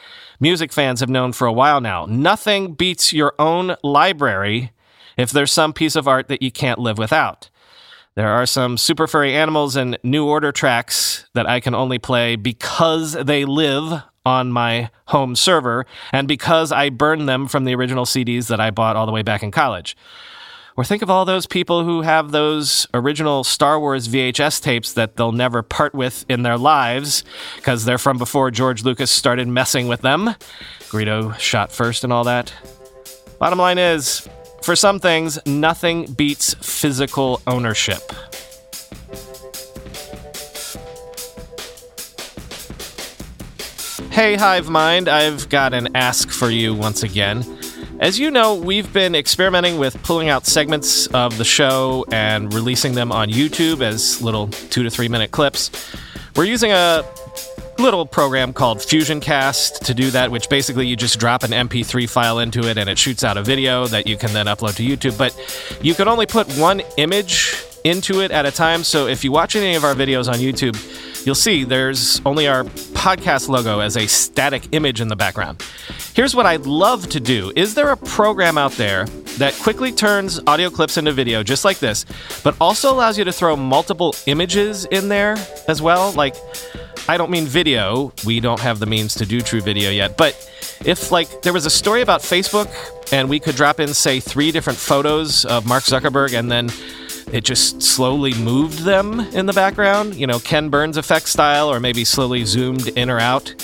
music 0.41 0.73
fans 0.73 1.01
have 1.01 1.11
known 1.11 1.35
for 1.35 1.47
a 1.47 1.53
while 1.53 1.83
now. 1.83 2.07
Nothing 2.07 2.73
beats 2.73 3.13
your 3.13 3.35
own 3.39 3.77
library 3.83 4.73
if 5.16 5.31
there's 5.31 5.53
some 5.53 5.72
piece 5.72 5.96
of 5.96 6.09
art 6.09 6.29
that 6.29 6.42
you 6.42 6.51
can't 6.51 6.79
live 6.79 6.98
without. 6.98 7.51
There 8.14 8.29
are 8.29 8.44
some 8.44 8.77
super 8.77 9.07
furry 9.07 9.35
animals 9.35 9.75
and 9.75 9.98
New 10.03 10.27
Order 10.27 10.53
tracks 10.53 11.27
that 11.33 11.48
I 11.48 11.61
can 11.61 11.75
only 11.75 11.98
play 11.98 12.37
because 12.37 13.14
they 13.14 13.46
live 13.46 14.03
on 14.27 14.53
my 14.53 14.90
home 15.07 15.35
server 15.35 15.87
and 16.12 16.29
because 16.29 16.72
I 16.72 16.90
burned 16.90 17.29
them 17.29 17.48
from 17.48 17.64
the 17.64 17.75
original 17.75 18.05
CDs 18.05 18.48
that 18.48 18.61
I 18.61 18.70
bought 18.70 18.96
all 18.96 19.07
the 19.07 19.12
way 19.12 19.22
back 19.22 19.42
in 19.42 19.51
college. 19.51 19.96
Or 20.77 20.85
think 20.85 21.03
of 21.03 21.11
all 21.11 21.25
those 21.25 21.46
people 21.46 21.85
who 21.85 22.01
have 22.03 22.31
those 22.31 22.87
original 22.94 23.44
Star 23.44 23.79
Wars 23.79 24.09
VHS 24.09 24.62
tapes 24.62 24.94
that 24.94 25.16
they'll 25.16 25.33
never 25.33 25.62
part 25.62 25.94
with 25.94 26.25
in 26.31 26.42
their 26.42 26.57
lives 26.57 27.25
because 27.57 27.85
they're 27.85 27.98
from 27.98 28.16
before 28.16 28.51
George 28.51 28.83
Lucas 28.83 29.11
started 29.11 29.48
messing 29.48 29.87
with 29.87 30.01
them. 30.01 30.35
Greedo 30.88 31.38
shot 31.38 31.72
first 31.72 32.05
and 32.05 32.12
all 32.12 32.25
that. 32.25 32.53
Bottom 33.38 33.59
line 33.59 33.79
is, 33.79 34.27
for 34.62 34.77
some 34.77 34.98
things, 35.01 35.38
nothing 35.46 36.12
beats 36.12 36.55
physical 36.55 37.40
ownership. 37.46 38.01
Hey, 44.11 44.37
Hive 44.37 44.68
Mind, 44.68 45.09
I've 45.09 45.48
got 45.48 45.72
an 45.72 45.96
ask 45.96 46.31
for 46.31 46.51
you 46.51 46.75
once 46.75 47.03
again. 47.03 47.44
As 47.98 48.18
you 48.18 48.31
know, 48.31 48.55
we've 48.55 48.92
been 48.92 49.14
experimenting 49.14 49.79
with 49.79 50.01
pulling 50.03 50.29
out 50.29 50.44
segments 50.44 51.07
of 51.09 51.38
the 51.38 51.44
show 51.44 52.05
and 52.12 52.53
releasing 52.53 52.94
them 52.94 53.11
on 53.11 53.31
YouTube 53.31 53.81
as 53.81 54.20
little 54.20 54.48
two 54.48 54.83
to 54.83 54.90
three 54.90 55.09
minute 55.09 55.31
clips. 55.31 55.70
We're 56.37 56.44
using 56.44 56.72
a 56.72 57.05
little 57.83 58.07
program 58.07 58.53
called 58.53 58.79
FusionCast 58.79 59.81
to 59.81 59.92
do 59.92 60.12
that, 60.12 60.31
which 60.31 60.49
basically 60.49 60.87
you 60.87 60.95
just 60.95 61.18
drop 61.18 61.42
an 61.42 61.51
MP3 61.51 62.09
file 62.09 62.38
into 62.38 62.68
it 62.68 62.79
and 62.79 62.88
it 62.88 62.97
shoots 62.97 63.25
out 63.25 63.37
a 63.37 63.42
video 63.42 63.88
that 63.88 64.07
you 64.07 64.16
can 64.16 64.33
then 64.33 64.47
upload 64.47 64.77
to 64.77 64.85
YouTube. 64.85 65.18
But 65.18 65.37
you 65.83 65.92
can 65.92 66.07
only 66.07 66.27
put 66.27 66.47
one 66.57 66.81
image 66.97 67.57
into 67.83 68.21
it 68.21 68.31
at 68.31 68.47
a 68.47 68.53
time. 68.53 68.85
So 68.85 69.09
if 69.09 69.25
you 69.25 69.33
watch 69.33 69.57
any 69.57 69.75
of 69.75 69.83
our 69.83 69.95
videos 69.95 70.29
on 70.29 70.37
YouTube, 70.37 70.77
you'll 71.27 71.35
see 71.35 71.64
there's 71.64 72.25
only 72.25 72.47
our 72.47 72.62
podcast 72.62 73.49
logo 73.49 73.81
as 73.81 73.97
a 73.97 74.07
static 74.07 74.68
image 74.71 75.01
in 75.01 75.09
the 75.09 75.16
background. 75.16 75.64
Here's 76.14 76.37
what 76.37 76.47
I'd 76.47 76.66
love 76.66 77.09
to 77.09 77.18
do 77.18 77.53
Is 77.57 77.75
there 77.75 77.90
a 77.90 77.97
program 77.97 78.59
out 78.59 78.73
there 78.73 79.07
that 79.38 79.55
quickly 79.55 79.90
turns 79.90 80.38
audio 80.47 80.71
clips 80.71 80.99
into 80.99 81.11
video 81.11 81.42
just 81.42 81.64
like 81.64 81.81
this, 81.81 82.07
but 82.45 82.55
also 82.61 82.92
allows 82.92 83.18
you 83.18 83.25
to 83.25 83.33
throw 83.33 83.57
multiple 83.57 84.14
images 84.27 84.85
in 84.85 85.09
there 85.09 85.37
as 85.66 85.83
well? 85.83 86.12
Like, 86.12 86.37
I 87.09 87.17
don't 87.17 87.31
mean 87.31 87.47
video. 87.47 88.12
We 88.25 88.41
don't 88.41 88.61
have 88.61 88.79
the 88.79 88.87
means 88.87 89.15
to 89.17 89.27
do 89.27 89.41
true 89.41 89.61
video 89.61 89.91
yet. 89.91 90.17
But 90.17 90.35
if, 90.85 91.11
like, 91.11 91.43
there 91.43 91.53
was 91.53 91.67
a 91.67 91.71
story 91.71 92.01
about 92.01 92.21
Facebook 92.21 92.71
and 93.12 93.29
we 93.29 93.41
could 93.41 93.57
drop 93.57 93.81
in, 93.81 93.93
say, 93.93 94.21
three 94.21 94.53
different 94.53 94.79
photos 94.79 95.45
of 95.45 95.67
Mark 95.67 95.85
Zuckerberg 95.85 96.38
and 96.38 96.51
then 96.51 96.71
it 97.33 97.45
just 97.45 97.83
slowly 97.83 98.35
moved 98.35 98.81
them 98.81 99.21
in 99.21 99.47
the 99.47 99.53
background, 99.53 100.15
you 100.15 100.27
know, 100.27 100.38
Ken 100.38 100.69
Burns 100.69 100.97
effect 100.97 101.29
style, 101.29 101.73
or 101.73 101.81
maybe 101.81 102.05
slowly 102.05 102.45
zoomed 102.45 102.88
in 102.88 103.09
or 103.11 103.19
out. 103.19 103.55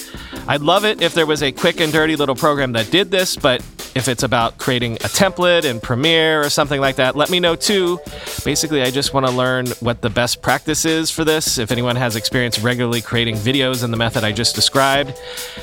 I'd 0.47 0.63
love 0.63 0.85
it 0.85 1.03
if 1.03 1.15
there 1.15 1.27
was 1.27 1.43
a 1.43 1.53
quick 1.53 1.81
and 1.81 1.93
dirty 1.93 2.17
little 2.17 2.35
program 2.35 2.73
that 2.73 2.91
did 2.91 3.11
this, 3.11 3.37
but 3.37 3.63
if 3.95 4.09
it's 4.09 4.23
about 4.23 4.59
creating 4.59 4.95
a 4.97 5.09
template 5.09 5.65
in 5.65 5.81
Premiere 5.81 6.43
or 6.43 6.51
something 6.51 6.81
like 6.81 6.97
that, 6.97 7.17
let 7.17 7.31
me 7.31 7.41
know 7.41 7.57
too. 7.57 7.99
Basically, 8.45 8.83
I 8.83 8.91
just 8.91 9.15
want 9.15 9.27
to 9.27 9.33
learn 9.33 9.67
what 9.81 10.01
the 10.01 10.11
best 10.11 10.43
practice 10.43 10.85
is 10.85 11.11
for 11.11 11.25
this. 11.25 11.59
If 11.59 11.71
anyone 11.71 11.97
has 11.97 12.17
experience 12.17 12.59
regularly 12.59 13.01
creating 13.01 13.37
videos 13.37 13.85
in 13.85 13.91
the 13.91 13.97
method 13.97 14.25
I 14.25 14.33
just 14.33 14.55
described, 14.55 15.13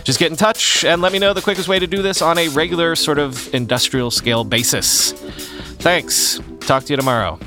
just 0.03 0.19
get 0.19 0.31
in 0.31 0.37
touch 0.37 0.83
and 0.83 1.01
let 1.01 1.11
me 1.11 1.19
know 1.19 1.33
the 1.33 1.41
quickest 1.41 1.67
way 1.67 1.79
to 1.79 1.87
do 1.87 2.01
this 2.01 2.21
on 2.21 2.37
a 2.37 2.47
regular, 2.49 2.95
sort 2.95 3.19
of 3.19 3.53
industrial 3.53 4.11
scale 4.11 4.43
basis. 4.43 5.13
Thanks. 5.79 6.39
Talk 6.61 6.83
to 6.85 6.93
you 6.93 6.97
tomorrow. 6.97 7.39